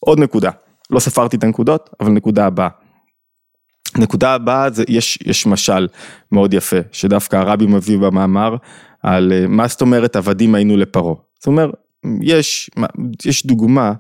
עוד 0.01 0.19
נקודה, 0.19 0.51
לא 0.91 1.01
ספרתי 1.01 1.37
את 1.37 1.45
הנקודות, 1.45 1.91
אבל 2.01 2.11
נקודה 2.11 2.47
הבאה. 2.47 2.69
נקודה 3.99 4.35
הבאה 4.35 4.71
זה, 4.71 4.85
יש, 4.89 5.19
יש 5.27 5.47
משל 5.47 5.89
מאוד 6.33 6.55
יפה, 6.55 6.77
שדווקא 6.93 7.37
הרבי 7.37 7.67
מביא 7.67 7.99
במאמר, 7.99 8.57
על 9.03 9.33
אה, 9.33 9.47
מה 9.47 9.67
זאת 9.69 9.81
אומרת 9.81 10.17
עבדים 10.17 10.55
היינו 10.55 10.77
לפרעה. 10.77 11.15
זאת 11.39 11.47
אומרת, 11.47 11.71
יש, 12.23 12.71
יש 13.25 13.47
דוגמה 13.47 13.93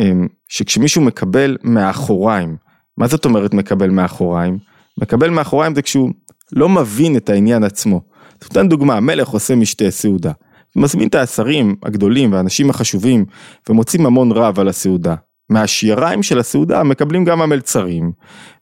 אמ, 0.00 0.28
שכשמישהו 0.48 1.02
מקבל 1.02 1.56
מאחוריים, 1.62 2.56
מה 2.98 3.06
זאת 3.06 3.24
אומרת 3.24 3.54
מקבל 3.54 3.90
מאחוריים? 3.90 4.58
מקבל 5.00 5.30
מאחוריים 5.30 5.74
זה 5.74 5.82
כשהוא 5.82 6.10
לא 6.52 6.68
מבין 6.68 7.16
את 7.16 7.30
העניין 7.30 7.64
עצמו. 7.64 8.00
נותן 8.42 8.68
דוגמה, 8.68 8.96
המלך 8.96 9.28
עושה 9.28 9.54
משתה 9.54 9.90
סעודה. 9.90 10.32
מזמין 10.76 11.08
את 11.08 11.14
השרים 11.14 11.76
הגדולים 11.82 12.32
והאנשים 12.32 12.70
החשובים 12.70 13.24
ומוצאים 13.68 14.06
המון 14.06 14.32
רב 14.32 14.60
על 14.60 14.68
הסעודה. 14.68 15.14
מהשיריים 15.50 16.22
של 16.22 16.38
הסעודה 16.38 16.82
מקבלים 16.82 17.24
גם 17.24 17.42
המלצרים 17.42 18.12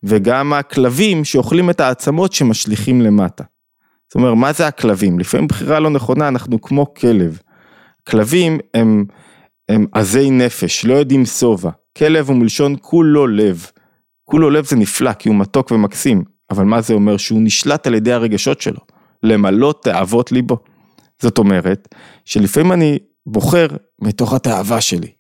וגם 0.02 0.52
הכלבים 0.52 1.24
שאוכלים 1.24 1.70
את 1.70 1.80
העצמות 1.80 2.32
שמשליכים 2.32 3.02
למטה. 3.02 3.44
זאת 4.08 4.14
אומרת, 4.14 4.36
מה 4.36 4.52
זה 4.52 4.66
הכלבים? 4.66 5.18
לפעמים 5.18 5.46
בחירה 5.46 5.80
לא 5.80 5.90
נכונה, 5.90 6.28
אנחנו 6.28 6.60
כמו 6.60 6.94
כלב. 6.94 7.38
כלבים 8.08 8.58
הם, 8.74 9.04
הם 9.68 9.86
עזי 9.92 10.30
נפש, 10.30 10.84
לא 10.84 10.94
יודעים 10.94 11.26
שובע. 11.26 11.70
כלב 11.98 12.28
הוא 12.28 12.36
מלשון 12.36 12.76
כולו 12.80 13.26
לב. 13.26 13.66
כולו 14.24 14.50
לב 14.50 14.64
זה 14.64 14.76
נפלא 14.76 15.12
כי 15.12 15.28
הוא 15.28 15.36
מתוק 15.36 15.70
ומקסים, 15.70 16.24
אבל 16.50 16.64
מה 16.64 16.80
זה 16.80 16.94
אומר? 16.94 17.16
שהוא 17.16 17.40
נשלט 17.42 17.86
על 17.86 17.94
ידי 17.94 18.12
הרגשות 18.12 18.60
שלו, 18.60 18.80
למלא 19.22 19.74
תאוות 19.82 20.32
ליבו. 20.32 20.58
זאת 21.22 21.38
אומרת, 21.38 21.94
שלפעמים 22.24 22.72
אני 22.72 22.98
בוחר 23.26 23.66
מתוך 24.02 24.34
התאווה 24.34 24.80
שלי, 24.80 25.12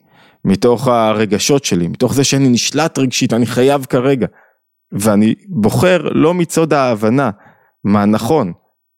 מתוך 0.44 0.88
הרגשות 0.88 1.64
שלי, 1.64 1.88
מתוך 1.88 2.14
זה 2.14 2.24
שאני 2.24 2.48
נשלט 2.48 2.98
רגשית, 2.98 3.32
אני 3.32 3.46
חייב 3.46 3.84
כרגע, 3.84 4.26
ואני 4.92 5.34
בוחר 5.48 6.08
לא 6.12 6.34
מצוד 6.34 6.72
ההבנה 6.72 7.30
מה 7.84 8.04
נכון, 8.04 8.52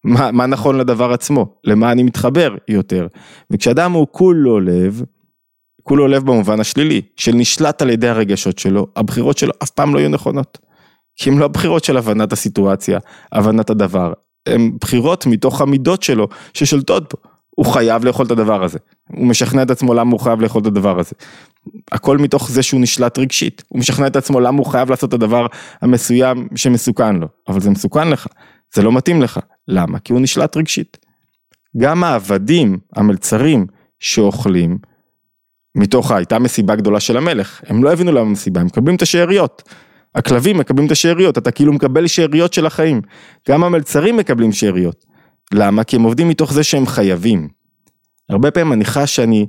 מה, 0.05 0.31
מה 0.31 0.47
נכון 0.47 0.79
לדבר 0.79 1.13
עצמו, 1.13 1.59
למה 1.65 1.93
אני 1.93 2.03
מתחבר 2.03 2.55
יותר. 2.69 3.07
וכשאדם 3.51 3.93
הוא 3.93 4.07
כולו 4.11 4.61
לב, 4.61 5.03
כולו 5.89 6.09
לב 6.09 6.23
במובן 6.23 6.61
השלילי, 6.61 7.03
של 7.17 7.33
נשלט 7.35 7.83
על 7.83 7.91
ידי 7.91 8.09
הרגשות 8.09 8.59
שלו, 8.59 8.87
הבחירות 8.97 9.39
שלו 9.39 9.53
אף 9.63 9.71
פעם 9.71 9.95
לא 9.95 9.99
יהיו 9.99 10.09
נכונות. 10.09 10.59
כי 11.17 11.31
הן 11.31 11.39
לא 11.39 11.49
בחירות 11.49 11.85
של 11.85 11.97
הבנת 11.97 12.33
הסיטואציה, 12.33 12.99
הבנת 13.33 13.71
הדבר, 13.71 14.13
הן 14.47 14.71
בחירות 14.81 15.27
מתוך 15.27 15.61
המידות 15.61 16.03
שלו 16.03 16.29
ששולטות 16.55 17.15
בו. 17.15 17.31
הוא 17.51 17.67
חייב 17.67 18.05
לאכול 18.05 18.27
את 18.27 18.31
הדבר 18.31 18.65
הזה. 18.65 18.79
הוא 19.09 19.27
משכנע 19.27 19.63
את 19.63 19.71
עצמו 19.71 19.95
למה 19.95 20.13
הוא 20.13 20.21
חייב 20.21 20.41
לאכול 20.41 20.63
את 20.63 20.67
הדבר 20.67 20.99
הזה. 20.99 21.13
הכל 21.93 22.19
מתוך 22.19 22.51
זה 22.51 22.63
שהוא 22.63 22.81
נשלט 22.81 23.19
רגשית. 23.19 23.63
הוא 23.69 23.79
משכנע 23.79 24.07
את 24.07 24.17
עצמו 24.17 24.41
למה 24.41 24.59
הוא 24.59 24.67
חייב 24.67 24.91
לעשות 24.91 25.09
את 25.09 25.15
הדבר 25.15 25.47
המסוים 25.83 26.49
שמסוכן 26.57 27.17
לו. 27.17 27.27
אבל 27.49 27.61
זה 27.61 27.71
מסוכן 27.71 28.09
לך, 28.09 28.27
זה 28.75 28.83
לא 28.83 28.93
מתאים 28.93 29.23
לך. 29.23 29.41
למה? 29.69 29.99
כי 29.99 30.13
הוא 30.13 30.21
נשלט 30.21 30.57
רגשית. 30.57 30.99
גם 31.77 32.05
העבדים, 32.05 32.79
המלצרים 32.97 33.67
שאוכלים, 33.99 34.79
מתוך 35.77 36.11
הייתה 36.11 36.39
מסיבה 36.39 36.77
גדולה 36.77 37.01
של 37.01 37.17
המלך, 37.17 37.61
הם 37.67 37.85
לא 37.85 37.93
הבינו 37.93 38.13
למה 38.13 38.25
מסיבה, 38.25 38.61
הם 38.61 38.67
מקבלים 38.67 38.97
את 38.97 39.03
השאריות. 39.03 39.63
הכלבים 40.15 40.59
מקבלים 40.59 40.87
את 40.87 40.93
השאריות, 40.93 41.39
אתה 41.39 41.51
כאילו 41.51 41.73
מקבל 41.73 42.07
שאריות 42.07 42.53
של 42.53 42.67
החיים. 42.67 43.01
גם 43.49 43.65
המלצרים 43.65 44.17
מקבלים 44.17 44.53
שאריות. 44.53 45.05
למה? 45.55 45.85
כי 45.85 45.97
הם 45.97 46.03
עובדים 46.03 46.29
מתוך 46.29 46.53
זה 46.53 46.65
שהם 46.65 46.87
חייבים. 46.87 47.49
הרבה 48.31 48.51
פעמים 48.51 48.73
אני 48.73 48.85
חש 48.85 49.17
שאני 49.17 49.47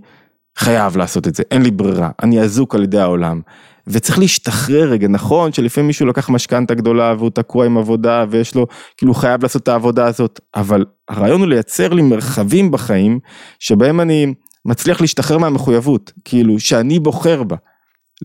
חייב 0.57 0.97
לעשות 0.97 1.27
את 1.27 1.35
זה, 1.35 1.43
אין 1.51 1.61
לי 1.61 1.71
ברירה, 1.71 2.09
אני 2.23 2.41
אזוק 2.41 2.75
על 2.75 2.83
ידי 2.83 2.99
העולם. 2.99 3.41
וצריך 3.87 4.19
להשתחרר 4.19 4.89
רגע, 4.89 5.07
נכון 5.07 5.53
שלפעמים 5.53 5.87
מישהו 5.87 6.05
לקח 6.05 6.29
משכנתה 6.29 6.73
גדולה 6.73 7.15
והוא 7.17 7.29
תקוע 7.29 7.65
עם 7.65 7.77
עבודה 7.77 8.25
ויש 8.29 8.55
לו, 8.55 8.67
כאילו 8.97 9.11
הוא 9.11 9.19
חייב 9.19 9.43
לעשות 9.43 9.63
את 9.63 9.67
העבודה 9.67 10.05
הזאת, 10.05 10.39
אבל 10.55 10.85
הרעיון 11.09 11.41
הוא 11.41 11.47
לייצר 11.47 11.93
לי 11.93 12.01
מרחבים 12.01 12.71
בחיים 12.71 13.19
שבהם 13.59 14.01
אני 14.01 14.33
מצליח 14.67 15.01
להשתחרר 15.01 15.38
מהמחויבות, 15.38 16.12
כאילו 16.25 16.60
שאני 16.60 16.99
בוחר 16.99 17.43
בה. 17.43 17.56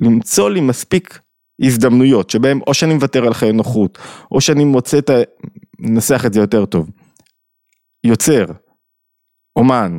למצוא 0.00 0.50
לי 0.50 0.60
מספיק 0.60 1.20
הזדמנויות 1.62 2.30
שבהם 2.30 2.60
או 2.66 2.74
שאני 2.74 2.94
מוותר 2.94 3.26
על 3.26 3.34
חיי 3.34 3.52
נוחות, 3.52 3.98
או 4.32 4.40
שאני 4.40 4.64
מוצא 4.64 4.98
את 4.98 5.10
ה... 5.10 5.14
ננסח 5.78 6.22
את 6.26 6.32
זה 6.32 6.40
יותר 6.40 6.64
טוב. 6.64 6.90
יוצר, 8.04 8.44
אומן, 9.56 9.98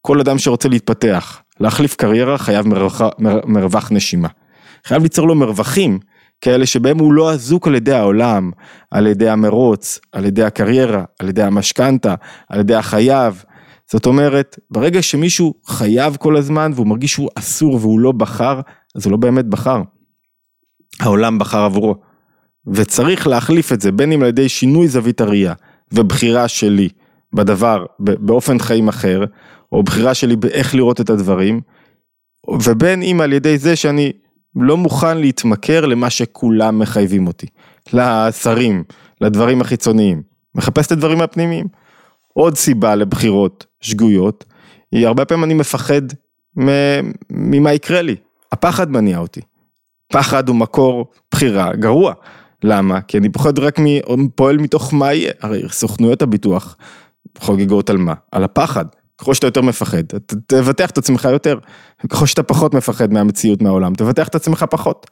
כל 0.00 0.20
אדם 0.20 0.38
שרוצה 0.38 0.68
להתפתח, 0.68 1.42
להחליף 1.60 1.94
קריירה 1.94 2.38
חייב 2.38 2.66
מרווח, 2.66 3.00
מר, 3.18 3.40
מרווח 3.44 3.92
נשימה. 3.92 4.28
חייב 4.84 5.02
ליצור 5.02 5.28
לו 5.28 5.34
מרווחים 5.34 5.98
כאלה 6.40 6.66
שבהם 6.66 6.98
הוא 6.98 7.12
לא 7.12 7.32
אזוק 7.32 7.66
על 7.66 7.74
ידי 7.74 7.94
העולם, 7.94 8.50
על 8.90 9.06
ידי 9.06 9.28
המרוץ, 9.28 10.00
על 10.12 10.24
ידי 10.24 10.42
הקריירה, 10.42 11.04
על 11.18 11.28
ידי 11.28 11.42
המשכנתה, 11.42 12.14
על 12.48 12.60
ידי 12.60 12.74
החייב. 12.74 13.44
זאת 13.92 14.06
אומרת, 14.06 14.58
ברגע 14.70 15.02
שמישהו 15.02 15.54
חייב 15.66 16.16
כל 16.16 16.36
הזמן 16.36 16.72
והוא 16.74 16.86
מרגיש 16.86 17.12
שהוא 17.12 17.28
אסור 17.34 17.74
והוא 17.74 18.00
לא 18.00 18.12
בחר, 18.12 18.60
אז 18.96 19.04
הוא 19.06 19.10
לא 19.10 19.16
באמת 19.16 19.44
בחר. 19.44 19.82
העולם 21.00 21.38
בחר 21.38 21.58
עבורו. 21.58 21.94
וצריך 22.66 23.26
להחליף 23.26 23.72
את 23.72 23.80
זה, 23.80 23.92
בין 23.92 24.12
אם 24.12 24.22
על 24.22 24.28
ידי 24.28 24.48
שינוי 24.48 24.88
זווית 24.88 25.20
הראייה 25.20 25.54
ובחירה 25.92 26.48
שלי 26.48 26.88
בדבר 27.32 27.84
באופן 27.98 28.58
חיים 28.58 28.88
אחר, 28.88 29.24
או 29.72 29.82
בחירה 29.82 30.14
שלי 30.14 30.36
באיך 30.36 30.74
לראות 30.74 31.00
את 31.00 31.10
הדברים, 31.10 31.60
ובין 32.64 33.02
אם 33.02 33.20
על 33.20 33.32
ידי 33.32 33.58
זה 33.58 33.76
שאני 33.76 34.12
לא 34.56 34.76
מוכן 34.76 35.18
להתמכר 35.18 35.86
למה 35.86 36.10
שכולם 36.10 36.78
מחייבים 36.78 37.26
אותי, 37.26 37.46
לשרים, 37.92 38.84
לדברים 39.20 39.60
החיצוניים, 39.60 40.22
מחפש 40.54 40.86
את 40.86 40.92
הדברים 40.92 41.20
הפנימיים. 41.20 41.66
עוד 42.38 42.56
סיבה 42.56 42.94
לבחירות 42.94 43.66
שגויות, 43.80 44.44
היא 44.92 45.06
הרבה 45.06 45.24
פעמים 45.24 45.44
אני 45.44 45.54
מפחד 45.54 46.02
ממה 47.30 47.72
יקרה 47.72 48.02
לי, 48.02 48.16
הפחד 48.52 48.90
מניע 48.90 49.18
אותי. 49.18 49.40
פחד 50.12 50.48
הוא 50.48 50.56
מקור 50.56 51.06
בחירה 51.30 51.76
גרוע. 51.76 52.12
למה? 52.64 53.00
כי 53.00 53.18
אני 53.18 53.28
פוחד 53.28 53.58
רק 53.58 53.80
מ... 53.80 53.84
פועל 54.34 54.58
מתוך 54.58 54.94
מה 54.94 55.12
יהיה, 55.12 55.32
הרי 55.40 55.62
סוכנויות 55.68 56.22
הביטוח 56.22 56.76
חוגגות 57.38 57.90
על 57.90 57.96
מה? 57.96 58.14
על 58.32 58.44
הפחד. 58.44 58.84
ככל 59.18 59.34
שאתה 59.34 59.46
יותר 59.46 59.62
מפחד, 59.62 60.02
תבטח 60.46 60.90
את 60.90 60.98
עצמך 60.98 61.28
יותר, 61.32 61.58
ככל 62.08 62.26
שאתה 62.26 62.42
פחות 62.42 62.74
מפחד 62.74 63.12
מהמציאות 63.12 63.62
מהעולם, 63.62 63.94
תבטח 63.94 64.28
את 64.28 64.34
עצמך 64.34 64.64
פחות. 64.70 65.06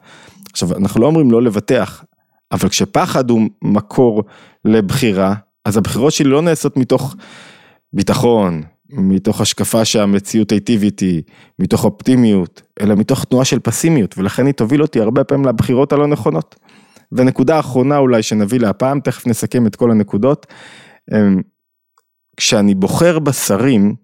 עכשיו, 0.53 0.77
אנחנו 0.77 1.01
לא 1.01 1.07
אומרים 1.07 1.31
לא 1.31 1.43
לבטח, 1.43 2.05
אבל 2.53 2.69
כשפחד 2.69 3.31
הוא 3.31 3.41
מקור 3.63 4.23
לבחירה, 4.65 5.35
אז 5.67 5.77
הבחירות 5.77 6.13
שלי 6.13 6.29
לא 6.29 6.43
נעשות 6.43 6.77
מתוך 6.77 7.17
ביטחון, 7.93 8.63
מתוך 8.91 9.41
השקפה 9.41 9.85
שהמציאות 9.85 10.51
היטיב 10.53 10.83
איתי, 10.83 11.23
מתוך 11.59 11.85
אופטימיות, 11.85 12.63
אלא 12.81 12.95
מתוך 12.95 13.25
תנועה 13.25 13.45
של 13.45 13.59
פסימיות, 13.59 14.19
ולכן 14.19 14.47
היא 14.47 14.55
תוביל 14.55 14.83
אותי 14.83 15.01
הרבה 15.01 15.25
פעמים 15.25 15.47
לבחירות 15.47 15.93
הלא 15.93 16.07
נכונות. 16.07 16.57
ונקודה 17.13 17.61
אחרונה 17.61 17.99
אולי 17.99 18.23
שנביא 18.23 18.61
להפעם, 18.61 19.01
תכף 19.01 19.27
נסכם 19.27 19.67
את 19.67 19.77
כל 19.77 19.91
הנקודות. 19.91 20.47
אמ, 21.13 21.43
כשאני 22.37 22.75
בוחר 22.75 23.19
בשרים, 23.19 23.95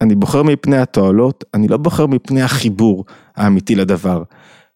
אני 0.00 0.14
בוחר 0.14 0.42
מפני 0.42 0.76
התועלות, 0.78 1.44
אני 1.54 1.68
לא 1.68 1.76
בוחר 1.76 2.06
מפני 2.06 2.42
החיבור 2.42 3.04
האמיתי 3.36 3.74
לדבר. 3.74 4.22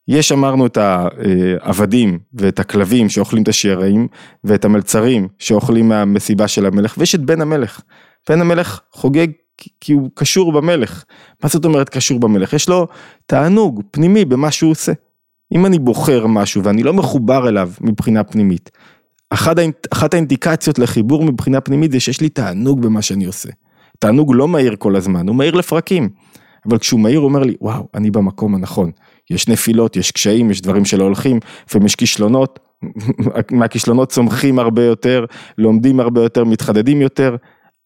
יש 0.08 0.32
אמרנו 0.32 0.66
את 0.66 0.78
העבדים 0.80 2.18
ואת 2.34 2.60
הכלבים 2.60 3.08
שאוכלים 3.08 3.42
את 3.42 3.48
השייראים 3.48 4.08
ואת 4.44 4.64
המלצרים 4.64 5.28
שאוכלים 5.38 5.88
מהמסיבה 5.88 6.48
של 6.48 6.66
המלך 6.66 6.94
ויש 6.98 7.14
את 7.14 7.20
בן 7.20 7.40
המלך. 7.40 7.80
בן 8.28 8.40
המלך 8.40 8.80
חוגג 8.92 9.26
כי 9.80 9.92
הוא 9.92 10.10
קשור 10.14 10.52
במלך. 10.52 11.04
מה 11.42 11.48
זאת 11.48 11.64
אומרת 11.64 11.88
קשור 11.88 12.20
במלך? 12.20 12.52
יש 12.52 12.68
לו 12.68 12.86
תענוג 13.26 13.82
פנימי 13.90 14.24
במה 14.24 14.50
שהוא 14.50 14.70
עושה. 14.70 14.92
אם 15.52 15.66
אני 15.66 15.78
בוחר 15.78 16.26
משהו 16.26 16.64
ואני 16.64 16.82
לא 16.82 16.92
מחובר 16.92 17.48
אליו 17.48 17.70
מבחינה 17.80 18.24
פנימית, 18.24 18.70
אחת. 19.30 19.56
אחת 19.92 20.14
האינדיקציות 20.14 20.78
לחיבור 20.78 21.24
מבחינה 21.24 21.60
פנימית 21.60 21.92
זה 21.92 22.00
שיש 22.00 22.20
לי 22.20 22.28
תענוג 22.28 22.82
במה 22.82 23.02
שאני 23.02 23.24
עושה. 23.24 23.48
תענוג 23.98 24.34
לא 24.34 24.48
מהיר 24.48 24.76
כל 24.78 24.96
הזמן, 24.96 25.28
הוא 25.28 25.36
מהיר 25.36 25.54
לפרקים. 25.54 26.08
אבל 26.68 26.78
כשהוא 26.78 27.00
מהיר 27.00 27.18
הוא 27.18 27.28
אומר 27.28 27.42
לי, 27.42 27.54
וואו, 27.60 27.88
אני 27.94 28.10
במקום 28.10 28.54
הנכון. 28.54 28.90
יש 29.30 29.48
נפילות, 29.48 29.96
יש 29.96 30.10
קשיים, 30.10 30.50
יש 30.50 30.60
דברים 30.60 30.84
שלא 30.84 31.04
הולכים, 31.04 31.38
לפעמים 31.66 31.86
יש 31.86 31.94
כישלונות, 31.94 32.58
מהכישלונות 33.50 34.12
צומחים 34.12 34.58
הרבה 34.58 34.84
יותר, 34.84 35.24
לומדים 35.58 36.00
הרבה 36.00 36.22
יותר, 36.22 36.44
מתחדדים 36.44 37.02
יותר, 37.02 37.36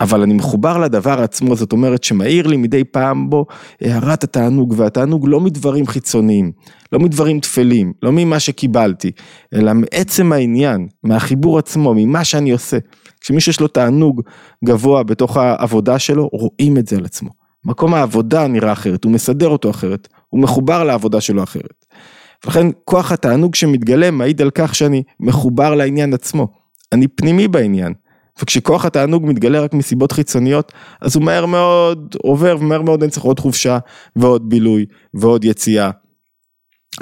אבל 0.01 0.23
אני 0.23 0.35
מחובר 0.35 0.79
לדבר 0.79 1.23
עצמו, 1.23 1.57
זאת 1.57 1.73
אומרת 1.73 2.05
שמאיר 2.05 2.47
לי 2.47 2.57
מדי 2.57 2.85
פעם 2.85 3.31
בו 3.31 3.47
הערת 3.81 4.25
התענוג, 4.25 4.75
והתענוג 4.77 5.29
לא 5.29 5.41
מדברים 5.41 5.87
חיצוניים, 5.87 6.53
לא 6.93 6.99
מדברים 6.99 7.41
טפלים, 7.41 7.93
לא 8.03 8.13
ממה 8.13 8.41
שקיבלתי, 8.41 9.11
אלא 9.55 9.73
מעצם 9.75 10.33
העניין, 10.33 10.89
מהחיבור 11.03 11.59
עצמו, 11.59 11.95
ממה 11.97 12.25
שאני 12.25 12.51
עושה. 12.51 12.79
כשמישהו 13.21 13.51
יש 13.51 13.61
לו 13.61 13.69
תענוג 13.69 14.23
גבוה 14.65 15.03
בתוך 15.03 15.37
העבודה 15.37 15.99
שלו, 15.99 16.29
רואים 16.33 16.79
את 16.79 16.87
זה 16.87 16.97
על 16.97 17.05
עצמו. 17.05 17.31
מקום 17.65 17.95
העבודה 17.95 18.49
נראה 18.49 18.73
אחרת, 18.73 19.05
הוא 19.05 19.13
מסדר 19.13 19.49
אותו 19.49 19.71
אחרת, 19.71 20.09
הוא 20.29 20.41
מחובר 20.41 20.85
לעבודה 20.85 21.21
שלו 21.21 21.43
אחרת. 21.43 21.85
ולכן 22.45 22.67
כוח 22.85 23.13
התענוג 23.13 23.55
שמתגלה 23.55 24.11
מעיד 24.11 24.43
על 24.43 24.51
כך 24.55 24.75
שאני 24.75 25.03
מחובר 25.21 25.75
לעניין 25.75 26.15
עצמו, 26.15 26.49
אני 26.93 27.09
פנימי 27.09 27.49
בעניין. 27.49 27.93
וכשכוח 28.43 28.85
התענוג 28.85 29.27
מתגלה 29.27 29.61
רק 29.61 29.75
מסיבות 29.75 30.13
חיצוניות, 30.13 30.73
אז 31.01 31.17
הוא 31.17 31.25
מהר 31.25 31.47
מאוד 31.47 32.17
עובר 32.23 32.57
ומהר 32.61 32.83
מאוד 32.83 33.03
אני 33.03 33.11
צריך 33.11 33.25
עוד 33.25 33.41
חופשה 33.41 33.79
ועוד 34.17 34.49
בילוי 34.49 34.87
ועוד 35.15 35.45
יציאה. 35.45 35.91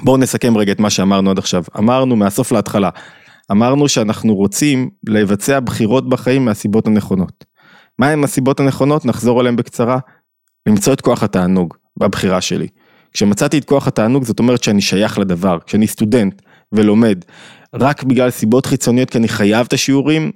בואו 0.03 0.17
נסכם 0.17 0.57
רגע 0.57 0.73
את 0.73 0.81
מה 0.81 0.91
שאמרנו 0.91 1.31
עד 1.31 1.39
עכשיו. 1.39 1.65
אמרנו 1.79 2.17
מהסוף 2.17 2.53
להתחלה, 2.53 2.91
אמרנו 3.53 3.89
שאנחנו 3.89 4.35
רוצים 4.35 4.91
לבצע 5.09 5.61
בחירות 5.61 6.09
בחיים 6.09 6.45
מהסיבות 6.45 6.87
הנכונות. 6.87 7.45
מהם 7.99 8.25
הסיבות 8.25 8.61
הנכונות? 8.61 9.05
נחזור 9.05 9.41
עליהן 9.41 9.57
בקצרה. 9.57 9.99
למצוא 10.69 10.93
את 10.93 11.01
כוח 11.01 11.23
התענוג 11.23 11.75
בבחירה 11.97 12.41
שלי. 12.41 12.67
כשמצאתי 13.17 13.59
את 13.59 13.65
כוח 13.65 13.87
התענוג 13.87 14.25
זאת 14.25 14.39
אומרת 14.39 14.63
שאני 14.63 14.81
שייך 14.81 15.19
לדבר, 15.19 15.59
כשאני 15.67 15.87
סטודנט 15.87 16.43
ולומד 16.73 17.25
רק 17.75 18.03
בגלל 18.03 18.31
סיבות 18.31 18.67
חיצוניות 18.67 19.11
כי 19.11 19.19
אני 19.19 19.29
חייב 19.29 19.67
את 19.67 19.73
השיעורים, 19.73 20.31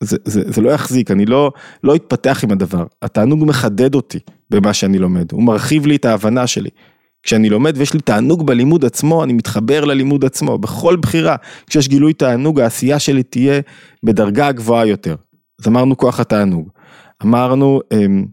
זה, 0.00 0.16
זה, 0.24 0.42
זה 0.46 0.60
לא 0.60 0.70
יחזיק, 0.70 1.10
אני 1.10 1.26
לא, 1.26 1.52
לא 1.84 1.96
אתפתח 1.96 2.44
עם 2.44 2.50
הדבר. 2.50 2.84
התענוג 3.02 3.44
מחדד 3.44 3.94
אותי 3.94 4.18
במה 4.50 4.74
שאני 4.74 4.98
לומד, 4.98 5.32
הוא 5.32 5.42
מרחיב 5.42 5.86
לי 5.86 5.96
את 5.96 6.04
ההבנה 6.04 6.46
שלי. 6.46 6.70
כשאני 7.22 7.50
לומד 7.50 7.74
ויש 7.76 7.94
לי 7.94 8.00
תענוג 8.00 8.46
בלימוד 8.46 8.84
עצמו, 8.84 9.24
אני 9.24 9.32
מתחבר 9.32 9.84
ללימוד 9.84 10.24
עצמו, 10.24 10.58
בכל 10.58 10.96
בחירה. 10.96 11.36
כשיש 11.66 11.88
גילוי 11.88 12.12
תענוג, 12.12 12.60
העשייה 12.60 12.98
שלי 12.98 13.22
תהיה 13.22 13.60
בדרגה 14.02 14.52
גבוהה 14.52 14.86
יותר. 14.86 15.14
אז 15.60 15.68
אמרנו 15.68 15.96
כוח 15.96 16.20
התענוג. 16.20 16.68
אמרנו, 17.22 17.80
אמ, 17.92 18.24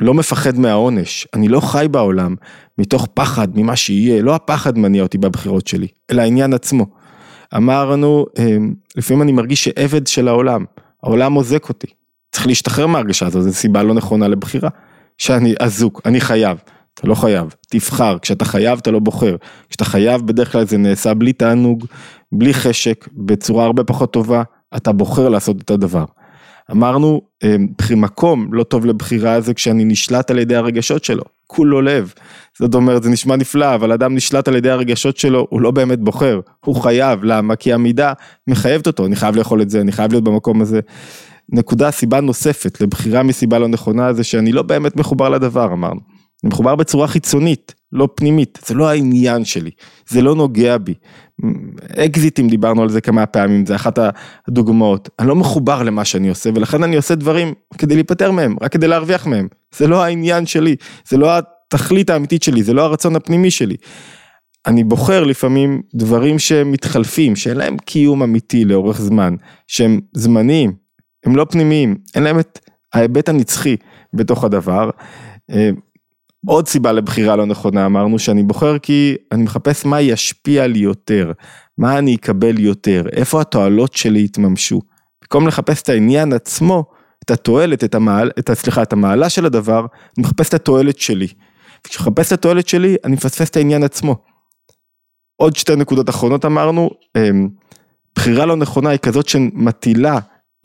לא 0.00 0.14
מפחד 0.14 0.58
מהעונש, 0.58 1.26
אני 1.34 1.48
לא 1.48 1.60
חי 1.60 1.86
בעולם 1.90 2.34
מתוך 2.78 3.08
פחד 3.14 3.48
ממה 3.54 3.76
שיהיה, 3.76 4.22
לא 4.22 4.34
הפחד 4.34 4.78
מניע 4.78 5.02
אותי 5.02 5.18
בבחירות 5.18 5.66
שלי, 5.66 5.88
אלא 6.10 6.22
העניין 6.22 6.54
עצמו. 6.54 6.86
אמרנו, 7.56 8.26
אמ, 8.38 8.74
לפעמים 8.96 9.22
אני 9.22 9.32
מרגיש 9.32 9.64
שעבד 9.64 10.06
של 10.06 10.28
העולם, 10.28 10.64
העולם 11.02 11.32
מוזק 11.32 11.68
אותי. 11.68 11.86
צריך 12.32 12.46
להשתחרר 12.46 12.86
מהרגשה 12.86 13.26
הזו, 13.26 13.42
זו 13.42 13.52
סיבה 13.52 13.82
לא 13.82 13.94
נכונה 13.94 14.28
לבחירה. 14.28 14.68
שאני 15.18 15.54
אזוק, 15.60 16.00
אני 16.04 16.20
חייב. 16.20 16.58
אתה 16.94 17.06
לא 17.06 17.14
חייב, 17.14 17.54
תבחר, 17.68 18.18
כשאתה 18.18 18.44
חייב 18.44 18.78
אתה 18.78 18.90
לא 18.90 18.98
בוחר, 18.98 19.36
כשאתה 19.68 19.84
חייב 19.84 20.26
בדרך 20.26 20.52
כלל 20.52 20.66
זה 20.66 20.78
נעשה 20.78 21.14
בלי 21.14 21.32
תענוג, 21.32 21.86
בלי 22.32 22.54
חשק, 22.54 23.08
בצורה 23.12 23.64
הרבה 23.64 23.84
פחות 23.84 24.12
טובה, 24.12 24.42
אתה 24.76 24.92
בוחר 24.92 25.28
לעשות 25.28 25.56
את 25.62 25.70
הדבר. 25.70 26.04
אמרנו, 26.70 27.20
אמ, 27.44 27.66
מקום 27.96 28.48
לא 28.52 28.62
טוב 28.62 28.86
לבחירה 28.86 29.40
זה 29.40 29.54
כשאני 29.54 29.84
נשלט 29.84 30.30
על 30.30 30.38
ידי 30.38 30.56
הרגשות 30.56 31.04
שלו, 31.04 31.22
כולו 31.46 31.82
לב. 31.82 32.12
זאת 32.58 32.74
אומרת, 32.74 33.02
זה 33.02 33.10
נשמע 33.10 33.36
נפלא, 33.36 33.74
אבל 33.74 33.92
אדם 33.92 34.14
נשלט 34.14 34.48
על 34.48 34.56
ידי 34.56 34.70
הרגשות 34.70 35.16
שלו, 35.16 35.46
הוא 35.50 35.60
לא 35.60 35.70
באמת 35.70 36.00
בוחר, 36.00 36.40
הוא 36.64 36.76
חייב, 36.76 37.24
למה? 37.24 37.56
כי 37.56 37.72
המידה 37.72 38.12
מחייבת 38.46 38.86
אותו, 38.86 39.06
אני 39.06 39.16
חייב 39.16 39.36
לאכול 39.36 39.62
את 39.62 39.70
זה, 39.70 39.80
אני 39.80 39.92
חייב 39.92 40.12
להיות 40.12 40.24
במקום 40.24 40.62
הזה. 40.62 40.80
נקודה, 41.52 41.90
סיבה 41.90 42.20
נוספת 42.20 42.80
לבחירה 42.80 43.22
מסיבה 43.22 43.58
לא 43.58 43.68
נכונה 43.68 44.12
זה 44.12 44.24
שאני 44.24 44.52
לא 44.52 44.62
באמת 44.62 44.96
מחובר 44.96 45.28
לדבר, 45.28 45.72
אמרנו. 45.72 46.00
אני 46.44 46.48
מחובר 46.48 46.74
בצורה 46.74 47.08
חיצונית, 47.08 47.74
לא 47.92 48.08
פנימית, 48.14 48.58
זה 48.66 48.74
לא 48.74 48.88
העניין 48.88 49.44
שלי, 49.44 49.70
זה 50.08 50.22
לא 50.22 50.34
נוגע 50.34 50.78
בי. 50.78 50.94
אקזיטים 51.96 52.48
דיברנו 52.48 52.82
על 52.82 52.88
זה 52.88 53.00
כמה 53.00 53.26
פעמים, 53.26 53.66
זה 53.66 53.74
אחת 53.74 53.98
הדוגמאות. 54.48 55.08
אני 55.18 55.28
לא 55.28 55.36
מחובר 55.36 55.82
למה 55.82 56.04
שאני 56.04 56.28
עושה 56.28 56.50
ולכן 56.54 56.82
אני 56.82 56.96
עושה 56.96 57.14
דברים 57.14 57.54
כדי 57.78 57.94
להיפטר 57.94 58.30
מהם, 58.30 58.56
רק 58.60 58.72
כדי 58.72 58.88
להרוויח 58.88 59.26
מהם. 59.26 59.48
זה 59.76 59.86
לא 59.86 60.04
העניין 60.04 60.46
שלי, 60.46 60.76
זה 61.08 61.16
לא 61.16 61.38
התכלית 61.38 62.10
האמיתית 62.10 62.42
שלי, 62.42 62.62
זה 62.62 62.72
לא 62.72 62.82
הרצון 62.82 63.16
הפנימי 63.16 63.50
שלי. 63.50 63.76
אני 64.66 64.84
בוחר 64.84 65.24
לפעמים 65.24 65.82
דברים 65.94 66.38
שהם 66.38 66.72
מתחלפים, 66.72 67.36
שאין 67.36 67.56
להם 67.56 67.76
קיום 67.78 68.22
אמיתי 68.22 68.64
לאורך 68.64 69.00
זמן, 69.00 69.34
שהם 69.66 70.00
זמניים, 70.12 70.72
הם 71.26 71.36
לא 71.36 71.46
פנימיים, 71.50 71.96
אין 72.14 72.22
להם 72.22 72.38
את 72.38 72.58
ההיבט 72.94 73.28
הנצחי 73.28 73.76
בתוך 74.14 74.44
הדבר. 74.44 74.90
עוד 76.46 76.68
סיבה 76.68 76.92
לבחירה 76.92 77.36
לא 77.36 77.46
נכונה 77.46 77.86
אמרנו 77.86 78.18
שאני 78.18 78.42
בוחר 78.42 78.78
כי 78.78 79.16
אני 79.32 79.42
מחפש 79.42 79.84
מה 79.84 80.00
ישפיע 80.00 80.66
לי 80.66 80.78
יותר, 80.78 81.32
מה 81.78 81.98
אני 81.98 82.14
אקבל 82.14 82.58
יותר, 82.58 83.04
איפה 83.12 83.40
התועלות 83.40 83.92
שלי 83.92 84.24
יתממשו. 84.24 84.80
במקום 85.22 85.48
לחפש 85.48 85.82
את 85.82 85.88
העניין 85.88 86.32
עצמו, 86.32 86.84
את 87.24 87.30
התועלת, 87.30 87.84
את 87.84 87.94
המעלה, 87.94 88.30
את, 88.38 88.50
סליחה, 88.52 88.82
את 88.82 88.92
המעלה 88.92 89.28
של 89.28 89.46
הדבר, 89.46 89.78
אני 89.78 90.26
מחפש 90.26 90.48
את 90.48 90.54
התועלת 90.54 90.98
שלי. 90.98 91.28
וכשמחפש 91.86 92.26
את 92.26 92.32
התועלת 92.32 92.68
שלי, 92.68 92.96
אני 93.04 93.14
מפספס 93.14 93.50
את 93.50 93.56
העניין 93.56 93.82
עצמו. 93.82 94.16
עוד 95.36 95.56
שתי 95.56 95.76
נקודות 95.76 96.08
אחרונות 96.08 96.44
אמרנו, 96.44 96.90
אמ, 97.16 97.48
בחירה 98.14 98.46
לא 98.46 98.56
נכונה 98.56 98.90
היא 98.90 98.98
כזאת 98.98 99.28
שמטילה 99.28 100.18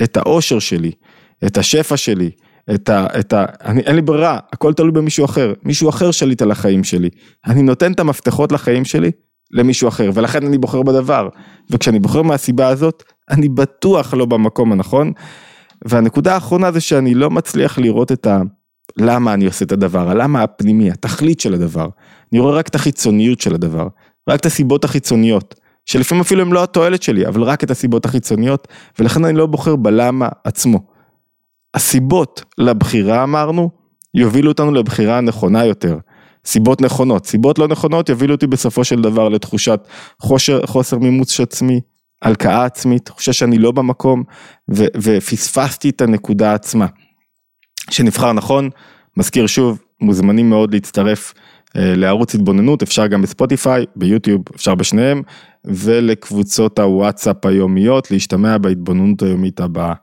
את 0.04 0.17
האושר 0.17 0.60
שלי, 0.60 0.91
את 1.46 1.58
השפע 1.58 1.98
שלי, 1.98 2.32
את 2.74 2.89
ה... 2.89 3.08
את 3.19 3.34
ה 3.34 3.45
אני, 3.63 3.82
אין 3.82 3.95
לי 3.95 4.02
ברירה, 4.02 4.39
הכל 4.54 4.74
תלוי 4.74 4.91
במישהו 4.91 5.26
אחר, 5.26 5.54
מישהו 5.63 5.89
אחר 5.89 6.12
שליט 6.12 6.41
על 6.41 6.52
החיים 6.52 6.84
שלי. 6.84 7.10
אני 7.45 7.62
נותן 7.62 7.91
את 7.91 8.00
המפתחות 8.00 8.52
לחיים 8.52 8.86
שלי 8.86 9.12
למישהו 9.52 9.88
אחר, 9.88 10.10
ולכן 10.13 10.45
אני 10.45 10.58
בוחר 10.58 10.82
בדבר. 10.82 11.30
וכשאני 11.69 12.00
בוחר 12.00 12.21
מהסיבה 12.21 12.67
הזאת, 12.67 13.04
אני 13.30 13.50
בטוח 13.50 14.13
לא 14.13 14.26
במקום 14.26 14.71
הנכון. 14.71 15.12
והנקודה 15.86 16.34
האחרונה 16.34 16.71
זה 16.71 16.82
שאני 16.82 17.13
לא 17.13 17.30
מצליח 17.30 17.78
לראות 17.78 18.12
את 18.12 18.28
ה... 18.28 18.41
למה 18.97 19.34
אני 19.34 19.45
עושה 19.45 19.65
את 19.65 19.71
הדבר, 19.71 20.10
הלמה 20.10 20.43
הפנימי, 20.43 20.91
התכלית 20.91 21.39
של 21.39 21.54
הדבר. 21.54 21.89
אני 22.34 22.39
רואה 22.39 22.54
רק 22.54 22.67
את 22.67 22.76
החיצוניות 22.76 23.41
של 23.41 23.56
הדבר, 23.56 23.88
רק 24.30 24.39
את 24.39 24.45
הסיבות 24.45 24.84
החיצוניות, 24.84 25.56
שלפעמים 25.86 26.21
אפילו 26.21 26.41
הם 26.41 26.54
לא 26.54 26.63
התועלת 26.63 27.04
שלי, 27.04 27.28
אבל 27.28 27.41
רק 27.41 27.63
את 27.63 27.71
הסיבות 27.71 28.06
החיצוניות, 28.06 28.67
ולכן 29.00 29.26
אני 29.26 29.38
לא 29.38 29.45
בוחר 29.45 29.76
בלמה 29.76 30.30
עצמו. 30.43 30.90
הסיבות 31.73 32.43
לבחירה 32.57 33.23
אמרנו, 33.23 33.69
יובילו 34.13 34.51
אותנו 34.51 34.71
לבחירה 34.71 35.17
הנכונה 35.17 35.65
יותר. 35.65 35.97
סיבות 36.45 36.81
נכונות, 36.81 37.25
סיבות 37.25 37.60
לא 37.60 37.67
נכונות 37.67 38.10
יובילו 38.10 38.36
אותי 38.36 38.47
בסופו 38.47 38.84
של 38.84 39.01
דבר 39.01 39.29
לתחושת 39.29 39.79
חושר, 40.21 40.65
חוסר 40.65 40.97
מימוץ 40.97 41.39
עצמי, 41.39 41.81
הלקאה 42.21 42.65
עצמית, 42.65 43.05
תחושה 43.05 43.34
שאני 43.34 43.57
לא 43.57 43.71
במקום 43.71 44.23
ו- 44.71 44.86
ופספסתי 44.95 45.89
את 45.89 46.01
הנקודה 46.01 46.53
עצמה. 46.53 46.88
שנבחר 47.89 48.34
נכון, 48.34 48.69
מזכיר 49.17 49.47
שוב, 49.47 49.79
מוזמנים 50.01 50.49
מאוד 50.49 50.73
להצטרף 50.73 51.34
אה, 51.75 51.95
לערוץ 51.95 52.36
התבוננות, 52.36 52.84
אפשר 52.84 53.07
גם 53.07 53.21
בספוטיפיי, 53.21 53.86
ביוטיוב, 53.95 54.41
אפשר 54.55 54.75
בשניהם, 54.75 55.21
ולקבוצות 55.65 56.79
הוואטסאפ 56.79 57.45
היומיות, 57.45 58.12
להשתמע 58.12 58.57
בהתבוננות 58.57 59.21
היומית 59.21 59.60
הבאה. 59.60 59.93